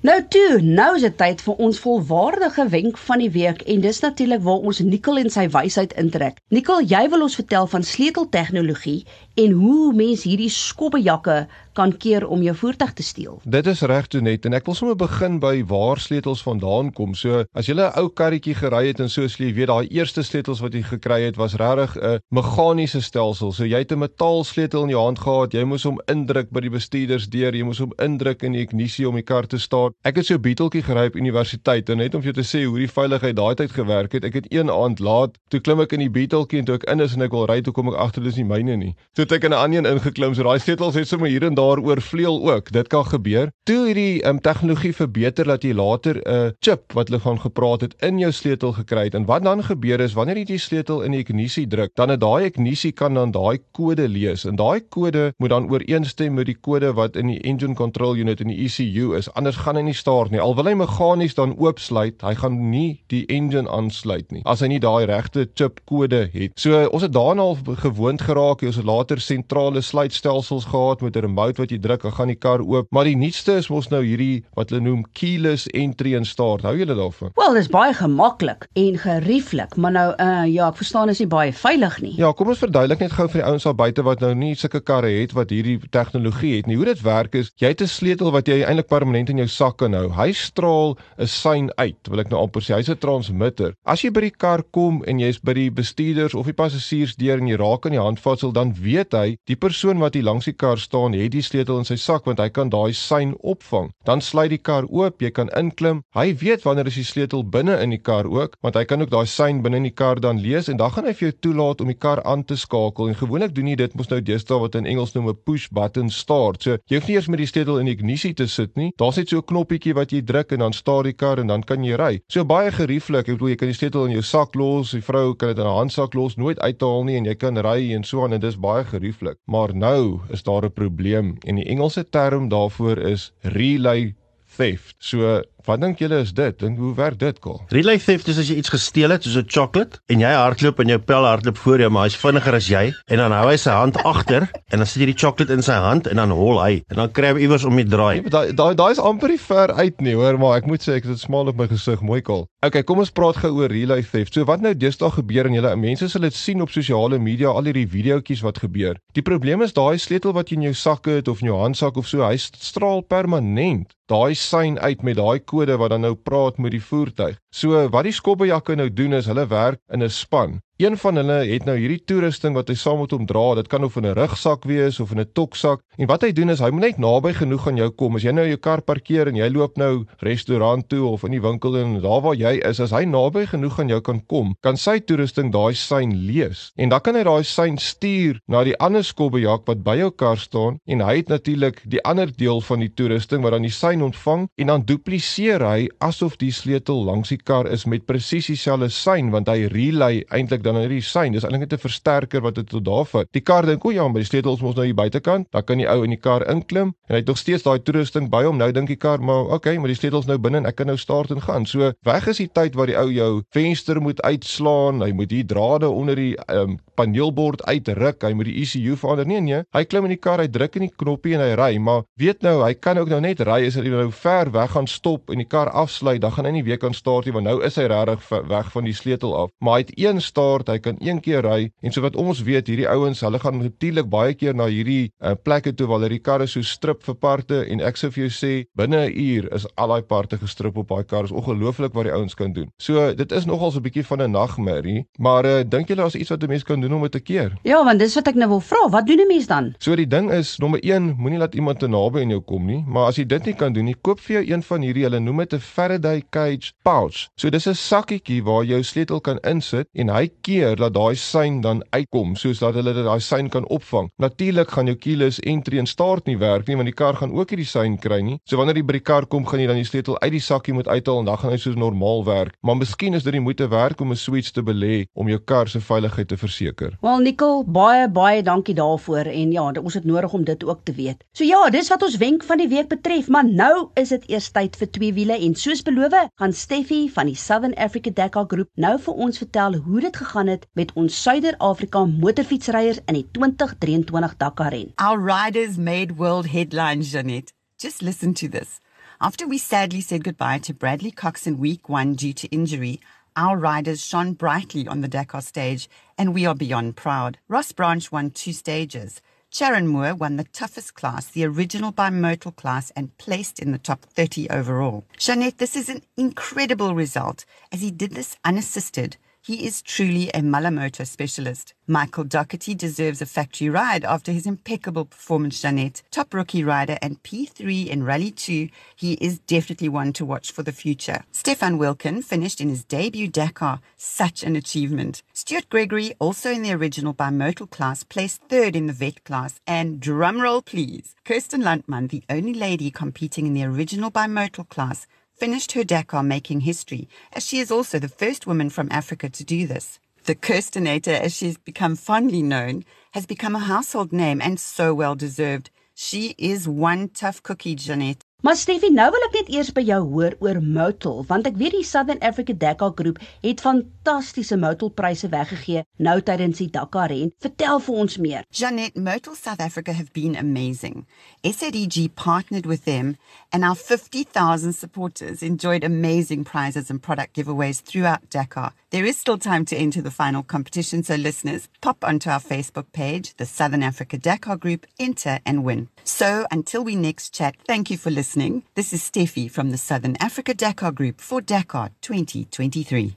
Nou 0.03 0.15
toe, 0.33 0.61
nou 0.65 0.95
is 0.97 1.03
dit 1.05 1.17
tyd 1.21 1.43
vir 1.45 1.59
ons 1.61 1.79
volwaardige 1.85 2.65
wenk 2.73 2.99
van 3.05 3.21
die 3.21 3.29
week 3.35 3.59
en 3.69 3.83
dis 3.85 3.99
natuurlik 4.01 4.41
waar 4.47 4.63
ons 4.71 4.79
Nikkel 4.81 5.21
en 5.21 5.29
sy 5.35 5.43
wysheid 5.53 5.93
intrek. 6.01 6.39
Nikkel, 6.49 6.81
jy 6.89 7.03
wil 7.13 7.27
ons 7.27 7.37
vertel 7.37 7.69
van 7.69 7.85
sleuteltegnologie 7.85 9.03
en 9.41 9.53
hoe 9.53 9.93
mens 9.97 10.27
hierdie 10.29 10.51
skobbejakke 10.53 11.47
kan 11.73 11.93
keer 11.97 12.27
om 12.27 12.43
jou 12.43 12.55
voertuig 12.57 12.93
te 12.93 13.03
steel. 13.03 13.39
Dit 13.45 13.69
is 13.71 13.81
reg 13.89 14.09
toe 14.11 14.21
net 14.25 14.45
en 14.45 14.57
ek 14.59 14.67
wil 14.69 14.77
sommer 14.77 14.97
begin 14.99 15.39
by 15.41 15.61
waar 15.71 16.01
sleutels 16.03 16.43
vandaan 16.45 16.91
kom. 16.97 17.15
So 17.15 17.45
as 17.57 17.71
jy 17.71 17.75
'n 17.75 17.93
ou 18.01 18.09
karretjie 18.09 18.55
gery 18.55 18.89
het 18.89 19.01
en 19.01 19.09
soos 19.09 19.39
jy 19.39 19.53
weet 19.55 19.71
daai 19.71 19.89
eerste 19.89 20.23
sleutels 20.23 20.61
wat 20.61 20.75
jy 20.75 20.83
gekry 20.83 21.23
het 21.23 21.37
was 21.37 21.55
regtig 21.55 21.97
'n 21.97 22.19
meganiese 22.31 23.01
stelsel. 23.01 23.53
So 23.53 23.65
jy 23.65 23.79
het 23.79 23.93
'n 23.93 23.99
metaalsleutel 23.99 24.83
in 24.83 24.91
jou 24.91 25.05
hand 25.05 25.19
gehad, 25.19 25.53
jy 25.53 25.65
moes 25.65 25.85
hom 25.85 26.01
indruk 26.07 26.51
by 26.51 26.61
die 26.61 26.71
bestuurdersdeur, 26.71 27.55
jy 27.55 27.65
moes 27.65 27.79
hom 27.79 27.93
indruk 27.99 28.43
in 28.43 28.53
die 28.53 28.67
ignisie 28.67 29.09
om 29.09 29.15
die 29.15 29.23
kar 29.23 29.47
te 29.47 29.59
start. 29.59 29.95
Ek 30.05 30.17
het 30.17 30.27
so 30.27 30.35
'n 30.35 30.41
Beetletjie 30.41 30.83
gery 30.83 31.07
op 31.07 31.17
universiteit 31.17 31.89
en 31.89 31.99
net 31.99 32.15
om 32.15 32.23
vir 32.23 32.33
jou 32.33 32.43
te 32.43 32.59
sê 32.59 32.65
hoe 32.65 32.79
die 32.79 32.89
veiligheid 32.89 33.37
daai 33.37 33.55
tyd 33.55 33.71
gewerk 33.71 34.13
het. 34.13 34.25
Ek 34.25 34.35
het 34.35 34.47
een 34.53 34.71
aand 34.71 34.99
laat, 34.99 35.39
toe 35.49 35.61
klim 35.61 35.81
ek 35.81 35.93
in 35.93 36.01
die 36.01 36.11
Beetletjie 36.11 36.59
en 36.59 36.65
toe 36.65 36.75
ek 36.75 36.91
in 36.91 37.01
is 37.01 37.15
en 37.15 37.23
ek 37.23 37.31
wil 37.31 37.47
ry, 37.47 37.61
toe 37.61 37.73
kom 37.73 37.89
ek 37.89 37.95
agter 37.95 38.23
dis 38.23 38.37
nie 38.37 38.45
myne 38.45 38.77
nie. 38.77 38.95
Het 39.15 39.30
ek 39.33 39.45
in 39.45 39.55
'n 39.55 39.73
een 39.73 39.87
ingeklim. 39.87 40.35
So 40.35 40.43
daai 40.43 40.59
sleutels 40.59 40.95
het 40.95 41.09
sommer 41.09 41.29
hier 41.29 41.43
en 41.43 41.55
daar 41.55 41.79
oorvleuel 41.79 42.53
ook. 42.53 42.73
Dit 42.73 42.89
kan 42.89 43.07
gebeur. 43.07 43.51
Toe 43.63 43.87
hierdie 43.87 44.27
um, 44.27 44.41
tegnologie 44.41 44.95
verbeter 44.95 45.45
dat 45.45 45.63
jy 45.63 45.73
later 45.73 46.17
'n 46.17 46.31
uh, 46.31 46.51
chip 46.61 46.93
wat 46.93 47.09
hulle 47.09 47.21
van 47.21 47.41
gepraat 47.41 47.81
het 47.81 47.95
in 48.03 48.19
jou 48.19 48.33
sleutel 48.33 48.73
gekry 48.73 49.05
het. 49.05 49.15
En 49.15 49.25
wat 49.25 49.43
dan 49.43 49.65
gebeur 49.65 50.01
is 50.01 50.13
wanneer 50.13 50.37
jy 50.37 50.45
die 50.45 50.59
sleutel 50.59 51.03
in 51.03 51.11
die 51.11 51.21
ignisie 51.21 51.67
druk, 51.67 51.91
dan 51.95 52.09
het 52.09 52.21
daai 52.21 52.45
ignisie 52.45 52.93
kan 52.93 53.15
dan 53.15 53.31
daai 53.31 53.59
kode 53.73 54.09
lees. 54.09 54.45
En 54.45 54.57
daai 54.57 54.81
kode 54.89 55.33
moet 55.39 55.51
dan 55.51 55.71
ooreenstem 55.71 56.35
met 56.35 56.47
die 56.47 56.59
kode 56.61 56.93
wat 56.93 57.17
in 57.17 57.27
die 57.27 57.41
engine 57.41 57.75
control 57.75 58.17
unit 58.17 58.41
in 58.41 58.49
die 58.49 58.65
ECU 58.65 59.17
is. 59.17 59.33
Anders 59.35 59.57
gaan 59.57 59.77
hy 59.77 59.83
nie 59.83 59.95
start 59.95 60.31
nie. 60.31 60.41
Al 60.41 60.55
wil 60.55 60.65
hy 60.65 60.75
meganies 60.75 61.35
dan 61.35 61.57
oopsluit, 61.59 62.23
hy 62.23 62.35
gaan 62.35 62.71
nie 62.71 63.03
die 63.07 63.27
engine 63.27 63.69
aansluit 63.69 64.31
nie 64.31 64.43
as 64.45 64.63
hy 64.65 64.71
nie 64.73 64.81
daai 64.83 65.07
regte 65.09 65.47
chip 65.55 65.81
kode 65.89 66.25
het. 66.33 66.55
So 66.61 66.85
ons 66.91 67.05
het 67.07 67.15
daarna 67.15 67.47
gewoond 67.85 68.23
geraak. 68.23 68.65
Ons 68.67 68.81
het 68.81 68.89
later 68.89 69.20
sentrale 69.21 69.81
sluitstelsels 69.81 70.65
gehad 70.65 71.01
met 71.01 71.17
'n 71.17 71.21
remote 71.21 71.61
wat 71.61 71.71
jy 71.71 71.79
druk 71.79 72.05
en 72.05 72.13
gaan 72.13 72.29
die 72.33 72.37
kar 72.39 72.61
oop. 72.61 72.87
Maar 72.91 73.05
die 73.05 73.17
nuutste 73.17 73.57
is 73.57 73.69
mos 73.69 73.89
nou 73.89 74.03
hierdie 74.05 74.45
wat 74.55 74.71
hulle 74.71 74.83
noem 74.83 75.05
keyless 75.13 75.67
entry 75.67 76.17
and 76.17 76.27
start. 76.27 76.63
Hou 76.63 76.77
julle 76.77 76.95
daarvan? 76.95 77.31
Wel, 77.35 77.55
dis 77.55 77.69
baie 77.69 77.95
gemaklik 77.95 78.69
en 78.73 78.99
gerieflik, 78.99 79.77
maar 79.77 79.93
nou 79.93 80.15
uh 80.19 80.45
ja, 80.47 80.69
ek 80.69 80.77
verstaan 80.77 81.09
is 81.09 81.19
nie 81.19 81.27
baie 81.27 81.53
veilig 81.53 82.01
nie. 82.01 82.15
Ja, 82.17 82.33
kom 82.33 82.49
ons 82.49 82.59
verduidelik 82.59 83.01
net 83.01 83.13
gou 83.13 83.29
vir 83.29 83.41
die 83.41 83.49
ouens 83.49 83.65
daar 83.65 83.75
buite 83.75 84.03
wat 84.03 84.21
nou 84.21 84.35
nie 84.35 84.55
sulke 84.55 84.81
karre 84.81 85.11
het 85.11 85.33
wat 85.33 85.51
hierdie 85.51 85.79
tegnologie 85.91 86.57
het 86.57 86.67
nie. 86.67 86.77
Hoe 86.77 86.85
dit 86.85 87.01
werk 87.03 87.35
is, 87.35 87.51
jy 87.57 87.69
het 87.69 87.83
'n 87.83 87.87
sleutel 87.87 88.31
wat 88.31 88.49
jy 88.49 88.63
eintlik 88.63 88.89
permanent 88.89 89.31
in 89.31 89.37
jou 89.37 89.49
sak 89.49 89.77
kan 89.79 89.93
hou. 89.93 90.11
Hy 90.13 90.33
straal 90.33 90.97
'n 91.19 91.27
sein 91.27 91.71
uit, 91.77 92.09
wil 92.09 92.21
ek 92.21 92.31
nou 92.31 92.41
amper 92.41 92.63
sê. 92.63 92.75
Hy's 92.75 92.91
'n 92.91 92.99
transmitter. 92.99 93.75
As 93.85 94.03
jy 94.03 94.11
by 94.11 94.21
die 94.21 94.31
kar 94.31 94.63
kom 94.71 95.03
en 95.07 95.19
jy's 95.19 95.39
by 95.39 95.53
die 95.53 95.71
bestuurders 95.71 96.35
of 96.35 96.47
die 96.47 96.53
passasiers 96.53 97.17
deur 97.17 97.39
en 97.39 97.47
jy 97.47 97.57
raak 97.57 97.87
aan 97.87 97.93
die 97.93 98.01
handvatsel, 98.01 98.53
dan 98.53 98.75
weet 98.75 99.00
hy 99.13 99.37
die 99.49 99.57
persoon 99.57 99.99
wat 99.99 100.15
hier 100.15 100.25
langs 100.25 100.45
die 100.45 100.53
kar 100.53 100.79
staan, 100.79 101.13
het 101.13 101.33
die 101.33 101.43
sleutel 101.43 101.79
in 101.79 101.85
sy 101.85 101.97
sak 101.97 102.27
want 102.27 102.39
hy 102.39 102.49
kan 102.49 102.69
daai 102.69 102.93
sein 102.93 103.35
opvang. 103.41 103.91
Dan 104.05 104.21
sluit 104.21 104.51
die 104.51 104.59
kar 104.59 104.85
oop, 104.91 105.23
jy 105.23 105.31
kan 105.31 105.49
inklim. 105.57 106.03
Hy 106.15 106.35
weet 106.41 106.65
wanneer 106.65 106.87
is 106.87 106.95
die 106.95 107.05
sleutel 107.05 107.45
binne 107.45 107.79
in 107.81 107.91
die 107.91 108.03
kar 108.03 108.27
ook, 108.27 108.57
want 108.63 108.77
hy 108.77 108.85
kan 108.85 109.01
ook 109.01 109.11
daai 109.11 109.27
sein 109.27 109.63
binne 109.63 109.81
in 109.81 109.89
die 109.89 109.95
kar 109.95 110.21
dan 110.21 110.41
lees 110.41 110.69
en 110.69 110.77
dan 110.77 110.91
gaan 110.91 111.07
hy 111.09 111.15
vir 111.15 111.31
jou 111.31 111.37
toelaat 111.49 111.81
om 111.81 111.89
die 111.89 111.99
kar 111.99 112.23
aan 112.29 112.45
te 112.45 112.57
skakel. 112.57 113.09
En 113.09 113.19
gewoonlik 113.19 113.55
doen 113.55 113.71
jy 113.73 113.77
dit 113.81 113.97
mos 113.97 114.11
nou 114.13 114.21
deesdae 114.21 114.61
wat 114.61 114.77
in 114.79 114.87
Engels 114.87 115.15
noem 115.15 115.31
'n 115.31 115.39
push 115.45 115.69
button 115.73 116.11
start. 116.11 116.63
So 116.63 116.77
jy 116.87 116.99
hoef 116.99 117.09
nie 117.09 117.17
eers 117.17 117.29
met 117.29 117.39
die 117.39 117.47
sleutel 117.47 117.79
in 117.79 117.87
die 117.87 117.97
ignisie 117.97 118.35
te 118.35 118.47
sit 118.47 118.77
nie. 118.77 118.93
Daar's 118.97 119.17
net 119.17 119.29
so 119.29 119.39
'n 119.39 119.47
knoppietjie 119.47 119.95
wat 119.95 120.13
jy 120.13 120.23
druk 120.23 120.53
en 120.53 120.59
dan 120.59 120.73
staar 120.73 121.05
die 121.05 121.13
kar 121.13 121.39
en 121.39 121.47
dan 121.47 121.63
kan 121.63 121.85
jy 121.85 121.97
ry. 121.97 122.21
So 122.29 122.45
baie 122.45 122.71
gerieflik. 122.71 123.29
Ek 123.29 123.39
bedoel 123.39 123.49
jy 123.49 123.57
kan 123.57 123.69
die 123.69 123.75
sleutel 123.75 124.07
in 124.07 124.13
jou 124.13 124.23
sak 124.23 124.55
los, 124.55 124.91
die 124.91 125.03
vrou 125.03 125.35
kan 125.35 125.49
dit 125.49 125.59
in 125.59 125.65
haar 125.65 125.77
handsak 125.77 126.15
los, 126.15 126.37
nooit 126.37 126.59
uithaal 126.59 127.05
nie 127.05 127.17
en 127.17 127.25
jy 127.25 127.35
kan 127.35 127.57
ry 127.57 127.93
en 127.95 128.05
so 128.05 128.25
aan 128.25 128.33
en 128.33 128.41
dis 128.41 128.57
baie 128.57 128.85
gerieflik. 128.91 129.39
Maar 129.45 129.75
nou 129.77 130.21
is 130.29 130.43
daar 130.43 130.65
'n 130.65 130.73
probleem 130.73 131.37
en 131.47 131.55
die 131.55 131.65
Engelse 131.65 132.09
term 132.09 132.49
daarvoor 132.49 132.99
is 132.99 133.33
relay 133.41 134.15
theft. 134.57 134.95
So 134.99 135.43
Wat 135.67 135.81
dink 135.81 135.99
julle 136.01 136.21
is 136.25 136.33
dit? 136.33 136.57
Dink 136.61 136.79
hoe 136.81 136.95
werk 136.97 137.19
dit 137.21 137.39
kol? 137.43 137.61
Relay 137.75 137.99
theft 138.01 138.29
is 138.33 138.39
as 138.41 138.49
jy 138.49 138.57
iets 138.61 138.73
gesteel 138.73 139.13
het, 139.13 139.25
soos 139.25 139.37
'n 139.37 139.49
chocolate, 139.49 140.01
en 140.09 140.21
jy 140.21 140.33
hardloop 140.33 140.81
en 140.81 140.89
jou 140.89 140.99
pel 140.99 141.25
hardloop 141.25 141.59
voor 141.59 141.79
jou, 141.81 141.91
maar 141.91 142.09
hy's 142.09 142.17
vinniger 142.17 142.55
as 142.55 142.69
jy, 142.69 142.93
en 143.09 143.17
dan 143.19 143.33
hou 143.33 143.49
hy 143.49 143.57
sy 143.57 143.71
hand 143.71 143.97
agter 144.05 144.49
en 144.73 144.79
dan 144.79 144.87
sit 144.87 145.03
jy 145.03 145.07
die 145.13 145.19
chocolate 145.19 145.53
in 145.53 145.63
sy 145.63 145.73
hand 145.73 146.07
en 146.07 146.17
dan 146.17 146.31
hol 146.31 146.61
hy 146.63 146.83
en 146.89 146.97
dan 146.97 147.13
kry 147.13 147.33
hy 147.33 147.45
iewers 147.45 147.65
om 147.65 147.77
die 147.77 147.85
draai. 147.85 148.21
Nee, 148.23 148.31
daai 148.31 148.53
daai 148.53 148.75
daai 148.75 148.93
is 148.93 149.03
amper 149.03 149.29
nie 149.29 149.39
ver 149.39 149.73
uit 149.73 150.01
nie, 150.01 150.15
hoor, 150.15 150.39
maar 150.39 150.57
ek 150.61 150.67
moet 150.67 150.83
sê 150.83 150.97
ek 150.97 151.05
het 151.05 151.13
dit 151.15 151.21
smaal 151.21 151.53
op 151.53 151.57
my 151.61 151.69
gesig, 151.71 152.01
mooi 152.01 152.21
kol. 152.23 152.47
Okay, 152.65 152.83
kom 152.83 152.99
ons 153.03 153.11
praat 153.11 153.37
gou 153.37 153.53
oor 153.61 153.73
relay 153.73 154.03
theft. 154.03 154.35
So 154.35 154.45
wat 154.49 154.61
nou 154.65 154.75
deesdae 154.75 155.11
gebeur 155.11 155.47
en 155.47 155.55
julle 155.59 155.77
mense 155.77 156.09
sal 156.09 156.27
dit 156.27 156.35
sien 156.35 156.61
op 156.63 156.71
sosiale 156.71 157.19
media, 157.19 157.51
al 157.51 157.71
hierdie 157.71 157.89
videoetjies 157.89 158.45
wat 158.47 158.63
gebeur. 158.65 158.99
Die 159.15 159.25
probleem 159.27 159.63
is 159.63 159.77
daai 159.77 159.99
sleutel 159.99 160.35
wat 160.37 160.51
jy 160.51 160.61
in 160.61 160.69
jou 160.71 160.75
sak 160.75 161.07
het 161.11 161.29
of 161.29 161.41
in 161.41 161.53
jou 161.53 161.61
handsak 161.61 161.97
of 161.97 162.09
so, 162.09 162.25
hy 162.25 162.37
straal 162.39 163.03
permanent 163.03 163.91
daai 164.11 164.35
sein 164.35 164.79
uit 164.79 165.03
met 165.07 165.17
daai 165.17 165.39
kode 165.51 165.77
wat 165.81 165.93
dan 165.95 166.07
nou 166.07 166.15
praat 166.15 166.59
met 166.63 166.75
die 166.77 166.83
voertuig. 166.85 167.39
So 167.51 167.89
wat 167.93 168.07
die 168.07 168.15
skobbejakke 168.15 168.79
nou 168.79 168.89
doen 168.89 169.19
is 169.19 169.29
hulle 169.31 169.47
werk 169.51 169.83
in 169.93 170.03
'n 170.03 170.11
span. 170.23 170.61
Een 170.81 170.97
van 170.97 171.17
hulle 171.17 171.35
het 171.45 171.67
nou 171.69 171.75
hierdie 171.77 172.01
toerusting 172.09 172.55
wat 172.57 172.71
hy 172.73 172.75
saam 172.81 173.03
met 173.03 173.11
hom 173.13 173.27
dra. 173.29 173.43
Dit 173.59 173.67
kan 173.69 173.85
of 173.85 173.99
in 174.01 174.07
'n 174.07 174.15
rugsak 174.17 174.65
wees 174.65 175.01
of 175.01 175.11
in 175.13 175.21
'n 175.21 175.29
toksak. 175.33 175.81
En 175.99 176.07
wat 176.07 176.23
hy 176.23 176.33
doen 176.33 176.51
is 176.51 176.61
hy 176.61 176.71
moet 176.71 176.81
net 176.81 176.99
naby 176.99 177.33
genoeg 177.35 177.67
aan 177.69 177.77
jou 177.77 177.91
kom. 177.91 178.17
As 178.17 178.23
jy 178.23 178.33
nou 178.33 178.47
jou 178.47 178.57
kar 178.57 178.81
parkeer 178.81 179.29
en 179.29 179.37
jy 179.37 179.49
loop 179.51 179.77
nou 179.77 180.07
restaurant 180.21 180.89
toe 180.89 181.07
of 181.07 181.25
in 181.25 181.33
die 181.33 181.41
winkel 181.41 181.77
en 181.77 182.01
daar 182.01 182.23
waar 182.23 182.35
jy 182.35 182.61
is, 182.65 182.81
as 182.81 182.91
hy 182.91 183.05
naby 183.05 183.47
genoeg 183.47 183.79
aan 183.79 183.89
jou 183.89 184.01
kan 184.01 184.27
kom, 184.27 184.57
kan 184.63 184.77
sy 184.77 185.01
toerusting 185.01 185.53
daai 185.53 185.75
sein 185.75 186.27
lees. 186.27 186.73
En 186.77 186.89
dan 186.89 187.01
kan 187.01 187.15
hy 187.15 187.25
daai 187.25 187.45
sein 187.45 187.77
stuur 187.77 188.41
na 188.49 188.65
die 188.65 188.79
ander 188.79 189.05
skobbejak 189.05 189.67
wat 189.67 189.85
by 189.85 189.97
jou 189.97 190.11
kar 190.11 190.39
staan 190.39 190.79
en 190.87 191.01
hy 191.01 191.17
het 191.17 191.29
natuurlik 191.29 191.83
die 191.85 192.03
ander 192.05 192.33
deel 192.37 192.61
van 192.61 192.81
die 192.81 192.95
toerusting 192.95 193.43
wat 193.43 193.53
dan 193.53 193.63
die 193.63 193.71
sein 193.71 194.03
ontvang 194.03 194.49
en 194.57 194.67
dan 194.67 194.83
dupliseer 194.83 195.61
hy 195.61 195.89
asof 195.99 196.39
die 196.39 196.53
sleutel 196.53 197.05
langs 197.05 197.29
die 197.29 197.37
kar 197.37 197.67
is 197.69 197.85
met 197.85 198.07
presies 198.07 198.47
dieselfde 198.47 198.89
sein 198.89 199.31
want 199.31 199.49
hy 199.49 199.67
relay 199.67 200.25
eintlik 200.31 200.65
dan 200.75 200.83
hierdie 200.85 201.03
sein. 201.03 201.33
Dis 201.33 201.45
eintlik 201.45 201.67
net 201.67 201.73
'n 201.73 201.83
versterker 201.83 202.41
wat 202.41 202.55
dit 202.55 202.69
tot 202.69 202.85
daar 202.85 203.07
vat. 203.07 203.27
Die 203.33 203.41
kar 203.41 203.67
dink, 203.67 203.85
"O 203.85 203.91
ja, 203.91 204.09
maar 204.09 204.23
die 204.23 204.31
sleutels 204.31 204.61
mos 204.61 204.75
nou 204.75 204.85
hier 204.85 204.95
buitekant." 204.95 205.47
Dan 205.51 205.65
kan 205.65 205.79
die 205.79 205.89
ou 205.89 206.05
in 206.05 206.11
die 206.11 206.21
kar 206.21 206.47
inklim 206.49 206.95
en 207.07 207.15
hy 207.15 207.17
het 207.17 207.27
nog 207.27 207.39
steeds 207.39 207.63
daai 207.63 207.79
toerusting 207.83 208.31
by 208.31 208.45
hom. 208.45 208.57
Nou 208.57 208.73
dink 208.73 208.89
die 208.89 208.97
kar, 208.97 209.21
"Maar 209.21 209.45
okay, 209.55 209.77
maar 209.77 209.89
die 209.89 209.97
sleutels 209.97 210.27
nou 210.27 210.39
binne 210.39 210.59
en 210.59 210.67
ek 210.67 210.77
kan 210.77 210.87
nou 210.87 210.97
start 210.97 211.31
en 211.31 211.43
gaan." 211.43 211.67
So, 211.67 211.93
weg 212.03 212.27
is 212.27 212.37
die 212.37 212.51
tyd 212.53 212.75
waar 212.75 212.87
die 212.87 212.99
ou 212.99 213.11
jou 213.11 213.43
venster 213.51 214.01
moet 214.01 214.23
uitslaan. 214.23 215.03
Hy 215.03 215.13
moet 215.13 215.31
hier 215.31 215.47
drade 215.47 215.89
onder 215.89 216.17
die 216.17 216.37
um, 216.53 216.79
paneelbord 216.95 217.65
uitruk. 217.65 218.23
Hy 218.23 218.33
moet 218.33 218.45
die 218.45 218.61
ECU 218.63 218.97
verander. 218.97 219.27
Nee 219.27 219.41
nee, 219.41 219.63
hy 219.73 219.85
klim 219.85 220.07
in 220.09 220.15
die 220.15 220.21
kar, 220.21 220.41
hy 220.43 220.49
druk 220.53 220.77
in 220.79 220.87
die 220.87 220.93
knoppie 221.01 221.35
en 221.37 221.45
hy 221.45 221.55
ry, 221.59 221.71
maar 221.83 222.05
weet 222.21 222.45
nou, 222.47 222.61
hy 222.65 222.75
kan 222.75 222.99
ook 223.01 223.11
nou 223.13 223.21
net 223.25 223.41
ry 223.47 223.63
as 223.67 223.79
hy 223.79 223.87
nou 223.89 224.09
ver 224.15 224.51
weg 224.55 224.75
gaan 224.75 224.89
stop 224.91 225.31
en 225.33 225.41
die 225.43 225.49
kar 225.49 225.71
afsluit, 225.77 226.21
dan 226.23 226.35
gaan 226.35 226.49
hy 226.49 226.53
nie 226.59 226.65
weer 226.67 226.81
kan 226.81 226.95
start 226.97 227.27
nie 227.27 227.35
want 227.35 227.49
nou 227.49 227.59
is 227.67 227.79
hy 227.81 227.87
regtig 227.91 228.27
weg 228.51 228.71
van 228.75 228.87
die 228.87 228.97
sleutel 228.97 229.35
af. 229.37 229.51
Maar 229.61 229.79
hy 229.79 229.85
het 229.87 229.93
een 229.99 230.21
start 230.25 230.60
kort, 230.61 230.71
hy 230.73 230.81
kan 230.83 230.99
een 231.01 231.21
keer 231.25 231.45
ry 231.47 231.71
en 231.83 231.95
so 231.95 232.05
wat 232.05 232.17
ons 232.21 232.43
weet, 232.45 232.69
hierdie 232.69 232.89
ouens, 232.91 233.23
hulle 233.25 233.41
gaan 233.41 233.61
natuurlik 233.63 234.09
baie 234.11 234.35
keer 234.37 234.57
na 234.57 234.69
hierdie 234.71 235.11
uh, 235.23 235.35
plekke 235.35 235.73
toe 235.77 235.89
waar 235.89 236.01
hulle 236.01 236.13
die 236.17 236.23
karre 236.23 236.49
so 236.51 236.63
strip 236.67 237.03
vir 237.07 237.17
parte 237.21 237.63
en 237.71 237.81
ek 237.85 238.01
sou 238.01 238.11
vir 238.13 238.27
jou 238.27 238.33
sê 238.35 238.53
binne 238.77 239.07
'n 239.07 239.13
uur 239.17 239.49
is 239.55 239.67
al 239.77 239.95
daai 239.95 240.03
parte 240.03 240.39
gestrip 240.39 240.77
op 240.77 240.89
daai 240.89 241.05
karre. 241.05 241.29
Is 241.31 241.33
ongelooflik 241.37 241.95
wat 241.95 242.05
die 242.05 242.13
ouens 242.13 242.35
kan 242.35 242.53
doen. 242.53 242.71
So 242.79 243.13
dit 243.15 243.33
is 243.33 243.47
nogals 243.47 243.77
'n 243.77 243.83
bietjie 243.83 244.05
van 244.05 244.23
'n 244.23 244.31
nagmerrie, 244.33 245.07
maar 245.19 245.45
uh, 245.45 245.63
dink 245.65 245.89
julle 245.89 246.03
daar's 246.03 246.15
iets 246.15 246.31
wat 246.31 246.43
'n 246.43 246.49
mens 246.49 246.65
kan 246.65 246.81
doen 246.81 246.93
om 246.93 247.03
dit 247.03 247.13
te 247.13 247.21
keer? 247.21 247.57
Ja, 247.63 247.85
want 247.85 247.99
dis 247.99 248.15
wat 248.15 248.29
ek 248.29 248.35
nou 248.35 248.49
wil 248.49 248.61
vra. 248.61 248.89
Wat 248.91 249.07
doen 249.07 249.21
'n 249.21 249.29
mens 249.29 249.47
dan? 249.47 249.75
So 249.79 249.97
die 249.97 250.07
ding 250.07 250.31
is, 250.31 250.59
nommer 250.59 250.81
1, 250.83 251.15
moenie 251.19 251.39
laat 251.39 251.55
iemand 251.55 251.79
te 251.79 251.89
naby 251.89 252.21
aan 252.21 252.29
jou 252.29 252.41
kom 252.41 252.67
nie, 252.67 252.85
maar 252.87 253.07
as 253.07 253.17
jy 253.17 253.27
dit 253.27 253.45
nie 253.45 253.55
kan 253.55 253.73
doen 253.73 253.85
nie, 253.85 253.97
koop 254.01 254.21
vir 254.21 254.41
jou 254.41 254.53
een 254.53 254.63
van 254.63 254.83
hierdie, 254.83 255.05
hulle 255.05 255.21
noem 255.21 255.39
dit 255.39 255.55
'n 255.55 255.59
Faraday 255.59 256.23
cage 256.31 256.73
pouch. 256.83 257.29
So 257.37 257.51
dis 257.51 257.67
'n 257.67 257.75
sakkietjie 257.75 258.43
waar 258.43 258.65
jy 258.65 258.81
jou 258.81 258.87
sleutel 258.89 259.21
kan 259.21 259.41
insit 259.47 259.89
en 259.95 260.11
hy 260.13 260.29
keer 260.41 260.77
dat 260.77 260.95
daai 260.95 261.17
sein 261.17 261.61
dan 261.61 261.83
uitkom 261.91 262.37
soos 262.37 262.61
dat 262.63 262.75
hulle 262.79 262.95
dit 262.97 263.05
daai 263.05 263.21
sein 263.21 263.49
kan 263.51 263.67
opvang. 263.69 264.11
Natuurlik 264.23 264.71
gaan 264.75 264.89
jou 264.91 264.97
keyless 264.97 265.41
entry 265.47 265.79
en 265.79 265.87
start 265.87 266.27
nie 266.27 266.39
werk 266.41 266.69
nie 266.69 266.77
want 266.79 266.89
die 266.89 266.97
kar 266.97 267.19
gaan 267.21 267.35
ook 267.37 267.53
hierdie 267.53 267.69
sein 267.69 267.99
kry 268.01 268.21
nie. 268.25 268.39
So 268.49 268.57
wanneer 268.61 268.81
jy 268.81 268.85
by 268.89 268.97
die 268.99 269.05
kar 269.11 269.27
kom, 269.31 269.47
gaan 269.47 269.63
jy 269.63 269.69
dan 269.71 269.81
die 269.81 269.89
sleutel 269.89 270.19
uit 270.21 270.33
die 270.33 270.43
sakkie 270.45 270.75
moet 270.75 270.89
uithaal 270.89 271.23
en 271.23 271.31
dan 271.31 271.41
gaan 271.41 271.55
hy 271.55 271.59
soos 271.61 271.79
normaal 271.79 272.25
werk. 272.27 272.57
Maar 272.67 272.81
miskien 272.81 273.15
is 273.19 273.27
dit 273.27 273.37
die 273.37 273.43
moeite 273.45 273.69
werd 273.69 274.01
om 274.01 274.13
'n 274.13 274.17
switch 274.17 274.51
te 274.51 274.63
belê 274.63 275.07
om 275.15 275.29
jou 275.29 275.39
kar 275.39 275.69
se 275.69 275.81
veiligheid 275.81 276.29
te 276.29 276.37
verseker. 276.37 276.97
Wel 277.01 277.19
Nicole, 277.19 277.65
baie 277.65 278.09
baie 278.09 278.43
dankie 278.43 278.75
daarvoor 278.75 279.27
en 279.27 279.53
ja, 279.53 279.71
ons 279.83 279.95
het 279.95 280.05
nodig 280.05 280.33
om 280.33 280.45
dit 280.45 280.65
ook 280.65 280.81
te 280.85 280.93
weet. 280.93 281.25
So 281.33 281.45
ja, 281.45 281.71
dis 281.71 281.89
wat 281.89 282.03
ons 282.03 282.17
wenk 282.17 282.45
van 282.45 282.59
die 282.59 282.69
week 282.69 282.89
betref, 282.89 283.29
maar 283.29 283.45
nou 283.45 283.91
is 283.95 284.09
dit 284.09 284.25
eers 284.29 284.51
tyd 284.51 284.77
vir 284.77 284.91
twee 284.91 285.13
wiele 285.13 285.39
en 285.39 285.55
soos 285.55 285.83
beloof, 285.83 286.11
gaan 286.35 286.53
Steffi 286.53 287.11
van 287.11 287.27
die 287.27 287.37
Southern 287.37 287.75
Africa 287.75 288.11
Dakar 288.11 288.45
Groep 288.49 288.69
nou 288.75 288.99
vir 288.99 289.15
ons 289.15 289.39
vertel 289.39 289.75
hoe 289.75 290.01
dit 290.01 290.17
gegaan 290.17 290.30
het 290.35 290.67
met 290.73 290.93
ons 290.95 291.23
Suider-Afrika 291.23 292.05
motorfietsryers 292.05 292.99
in 293.07 293.15
die 293.15 293.29
2023 293.33 294.37
Dakar 294.37 294.71
ren. 294.73 294.93
Our 294.97 295.19
riders 295.19 295.77
made 295.77 296.17
world 296.17 296.47
headlines, 296.47 297.11
Janet. 297.13 297.53
Just 297.77 298.03
listen 298.03 298.35
to 298.35 298.49
this. 298.49 298.79
After 299.19 299.47
we 299.47 299.59
sadly 299.59 300.01
said 300.01 300.25
goodbye 300.25 300.59
to 300.61 300.75
Bradley 300.75 301.11
Cox 301.11 301.47
in 301.47 301.59
week 301.59 301.89
1 301.89 302.15
due 302.15 302.33
to 302.33 302.49
injury, 302.49 303.01
our 303.37 303.57
riders 303.57 304.05
shone 304.05 304.33
brightly 304.33 304.87
on 304.89 305.01
the 305.01 305.09
Dakar 305.09 305.43
stage 305.43 305.89
and 306.17 306.35
we 306.35 306.47
are 306.47 306.55
beyond 306.55 306.97
proud. 306.97 307.39
Ross 307.49 307.73
Branch 307.73 308.11
won 308.11 308.31
two 308.31 308.53
stages. 308.53 309.21
Sharon 309.53 309.89
Moore 309.89 310.15
won 310.15 310.37
the 310.37 310.45
toughest 310.45 310.95
class, 310.95 311.27
the 311.27 311.45
original 311.45 311.93
bimodal 311.93 312.55
class, 312.55 312.91
and 312.91 313.17
placed 313.19 313.59
in 313.59 313.73
the 313.73 313.79
top 313.79 314.05
30 314.05 314.49
overall. 314.49 315.05
Jeanette, 315.19 315.59
this 315.59 315.75
is 315.75 315.89
an 315.89 316.03
incredible 316.17 316.95
result 316.95 317.45
as 317.73 317.81
he 317.81 317.91
did 317.91 318.13
this 318.13 318.37
unassisted 318.45 319.17
he 319.43 319.67
is 319.67 319.83
truly 319.83 320.29
a 320.31 320.41
Malamoto 320.41 321.07
specialist. 321.07 321.75
Michael 321.87 322.25
Doherty 322.25 322.75
deserves 322.75 323.21
a 323.21 323.27
factory 323.27 323.69
ride 323.69 324.05
after 324.05 324.33
his 324.33 324.47
impeccable 324.47 325.07
performance, 325.07 325.61
Jeanette. 325.61 326.03
Top 326.11 326.33
rookie 326.33 326.63
rider 326.63 326.99
and 327.03 327.23
P3 327.23 327.89
in 327.89 328.05
Rally 328.05 328.31
2, 328.31 328.69
he 328.95 329.15
is 329.15 329.41
definitely 329.41 329.89
one 329.89 330.13
to 330.13 330.25
watch 330.25 330.53
for 330.53 330.63
the 330.63 330.73
future. 330.73 331.25
Stefan 331.33 331.79
Wilkin 331.79 332.23
finished 332.23 332.61
in 332.61 332.69
his 332.69 332.85
debut 332.85 333.29
Dakar, 333.29 333.81
such 333.97 334.43
an 334.43 334.57
achievement. 334.57 335.23
Stuart 335.33 335.69
Gregory, 335.69 336.13
also 336.19 336.51
in 336.51 336.63
the 336.63 336.73
original 336.73 337.15
bimodal 337.15 337.71
class, 337.71 338.05
placed 338.05 338.43
third 338.49 338.77
in 338.77 338.87
the 338.87 338.93
vet 338.93 339.25
class. 339.25 339.61
And 339.67 340.01
drumroll 340.01 340.65
please, 340.65 341.15
Kirsten 341.25 341.63
Landman, 341.63 342.09
the 342.09 342.23
only 342.29 342.55
lady 342.55 342.91
competing 342.91 343.47
in 343.47 343.55
the 343.55 343.65
original 343.65 344.11
bimodal 344.11 344.69
class, 344.69 345.07
finished 345.41 345.73
her 345.73 345.85
Dakar 345.85 346.23
making 346.23 346.61
history, 346.61 347.09
as 347.33 347.47
she 347.47 347.61
is 347.61 347.71
also 347.71 347.99
the 347.99 348.11
first 348.11 348.47
woman 348.47 348.69
from 348.69 348.89
Africa 348.91 349.31
to 349.31 349.43
do 349.43 349.67
this. 349.67 349.99
The 350.25 350.35
Kirstenator, 350.35 351.19
as 351.19 351.35
she's 351.35 351.57
become 351.57 351.97
fondly 351.97 352.43
known, 352.43 352.85
has 353.13 353.25
become 353.25 353.57
a 353.57 353.61
household 353.61 354.13
name 354.13 354.43
and 354.43 354.61
so 354.61 354.93
well 354.93 355.15
deserved. 355.15 355.71
She 355.95 356.35
is 356.37 356.69
one 356.69 357.09
tough 357.09 357.43
cookie, 357.43 357.75
Jeanette. 357.75 358.23
Maar 358.41 358.57
Steffi, 358.57 358.89
nou 358.89 359.05
wil 359.13 359.25
ek 359.27 359.35
net 359.37 359.49
eers 359.53 359.69
by 359.77 359.83
jou 359.85 359.99
hoor 360.15 360.33
oor 360.41 360.59
Motul, 360.65 361.19
want 361.29 361.45
ek 361.45 361.59
weet 361.61 361.75
die 361.77 361.85
Southern 361.85 362.23
Africa 362.25 362.55
Dakar 362.57 362.95
Groep 362.97 363.19
het 363.45 363.61
fantastiese 363.61 364.57
Motul 364.57 364.89
pryse 364.97 365.29
weggegee 365.29 365.83
nou 366.01 366.15
tydens 366.25 366.63
die 366.63 366.71
Dakar 366.73 367.13
ren. 367.13 367.35
Vertel 367.45 367.83
vir 367.85 367.99
ons 368.01 368.17
meer. 368.17 368.47
Janet, 368.49 368.97
Motul 368.97 369.37
South 369.37 369.61
Africa 369.61 369.93
have 369.93 370.15
been 370.17 370.39
amazing. 370.41 371.05
SADG 371.45 372.09
partnered 372.17 372.65
with 372.65 372.87
them 372.87 373.19
and 373.53 373.63
our 373.63 373.77
50,000 373.77 374.73
supporters 374.73 375.43
enjoyed 375.43 375.85
amazing 375.85 376.43
prizes 376.43 376.89
and 376.89 377.03
product 377.03 377.37
giveaways 377.37 377.83
throughout 377.85 378.25
Dakar. 378.31 378.73
There 378.89 379.05
is 379.05 379.19
still 379.19 379.37
time 379.37 379.67
to 379.67 379.77
enter 379.77 380.01
the 380.01 380.11
final 380.11 380.43
competition, 380.43 381.05
so 381.05 381.15
listeners, 381.15 381.69
pop 381.83 382.03
onto 382.03 382.31
our 382.31 382.41
Facebook 382.41 382.91
page, 382.93 383.35
the 383.37 383.47
Southern 383.47 383.83
Africa 383.83 384.17
Dakar 384.17 384.57
Group, 384.57 384.87
enter 384.99 385.41
and 385.45 385.63
win. 385.63 385.91
So 386.05 386.47
until 386.51 386.83
we 386.83 386.97
next 386.97 387.35
chat, 387.35 387.55
thank 387.69 387.91
you 387.91 387.99
for 387.99 388.11
listening 388.11 388.30
listening. 388.31 388.63
This 388.75 388.93
is 388.93 389.03
Steffi 389.03 389.51
from 389.51 389.71
the 389.71 389.77
Southern 389.77 390.17
Africa 390.21 390.55
Dakar 390.55 390.93
Group 390.93 391.21
for 391.21 391.41
Dakar 391.41 391.91
2023. 392.01 393.17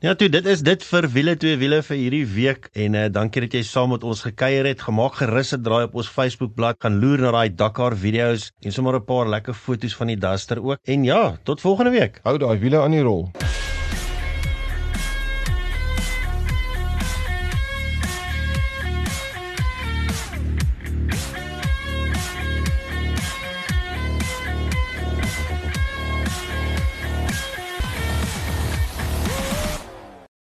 Ja, 0.00 0.12
toe 0.14 0.28
dit 0.28 0.46
is 0.46 0.60
dit 0.60 0.82
vir 0.84 1.06
wiele 1.14 1.32
twee 1.40 1.56
wiele 1.56 1.78
vir 1.86 1.96
hierdie 1.96 2.26
week 2.34 2.68
en 2.76 2.98
uh, 2.98 3.06
dankie 3.08 3.46
dat 3.46 3.56
jy 3.56 3.62
saam 3.64 3.94
met 3.94 4.04
ons 4.04 4.20
gekuier 4.26 4.68
het. 4.68 4.84
Gemaak 4.84 5.16
gerus 5.22 5.54
'n 5.56 5.62
draai 5.64 5.86
op 5.86 5.96
ons 5.96 6.12
Facebookblad, 6.12 6.76
gaan 6.84 7.00
loer 7.00 7.24
na 7.24 7.32
daai 7.32 7.48
Dakar 7.48 7.96
video's 7.96 8.50
en 8.60 8.72
sommer 8.72 9.00
'n 9.00 9.04
paar 9.08 9.26
lekker 9.26 9.54
foto's 9.54 9.96
van 9.96 10.12
die 10.12 10.20
Duster 10.20 10.60
ook. 10.60 10.78
En 10.84 11.04
ja, 11.04 11.38
tot 11.44 11.60
volgende 11.60 11.96
week. 11.96 12.20
Hou 12.22 12.36
daai 12.36 12.58
wiele 12.58 12.82
aan 12.84 12.92
die 12.92 13.00
rol. 13.00 13.30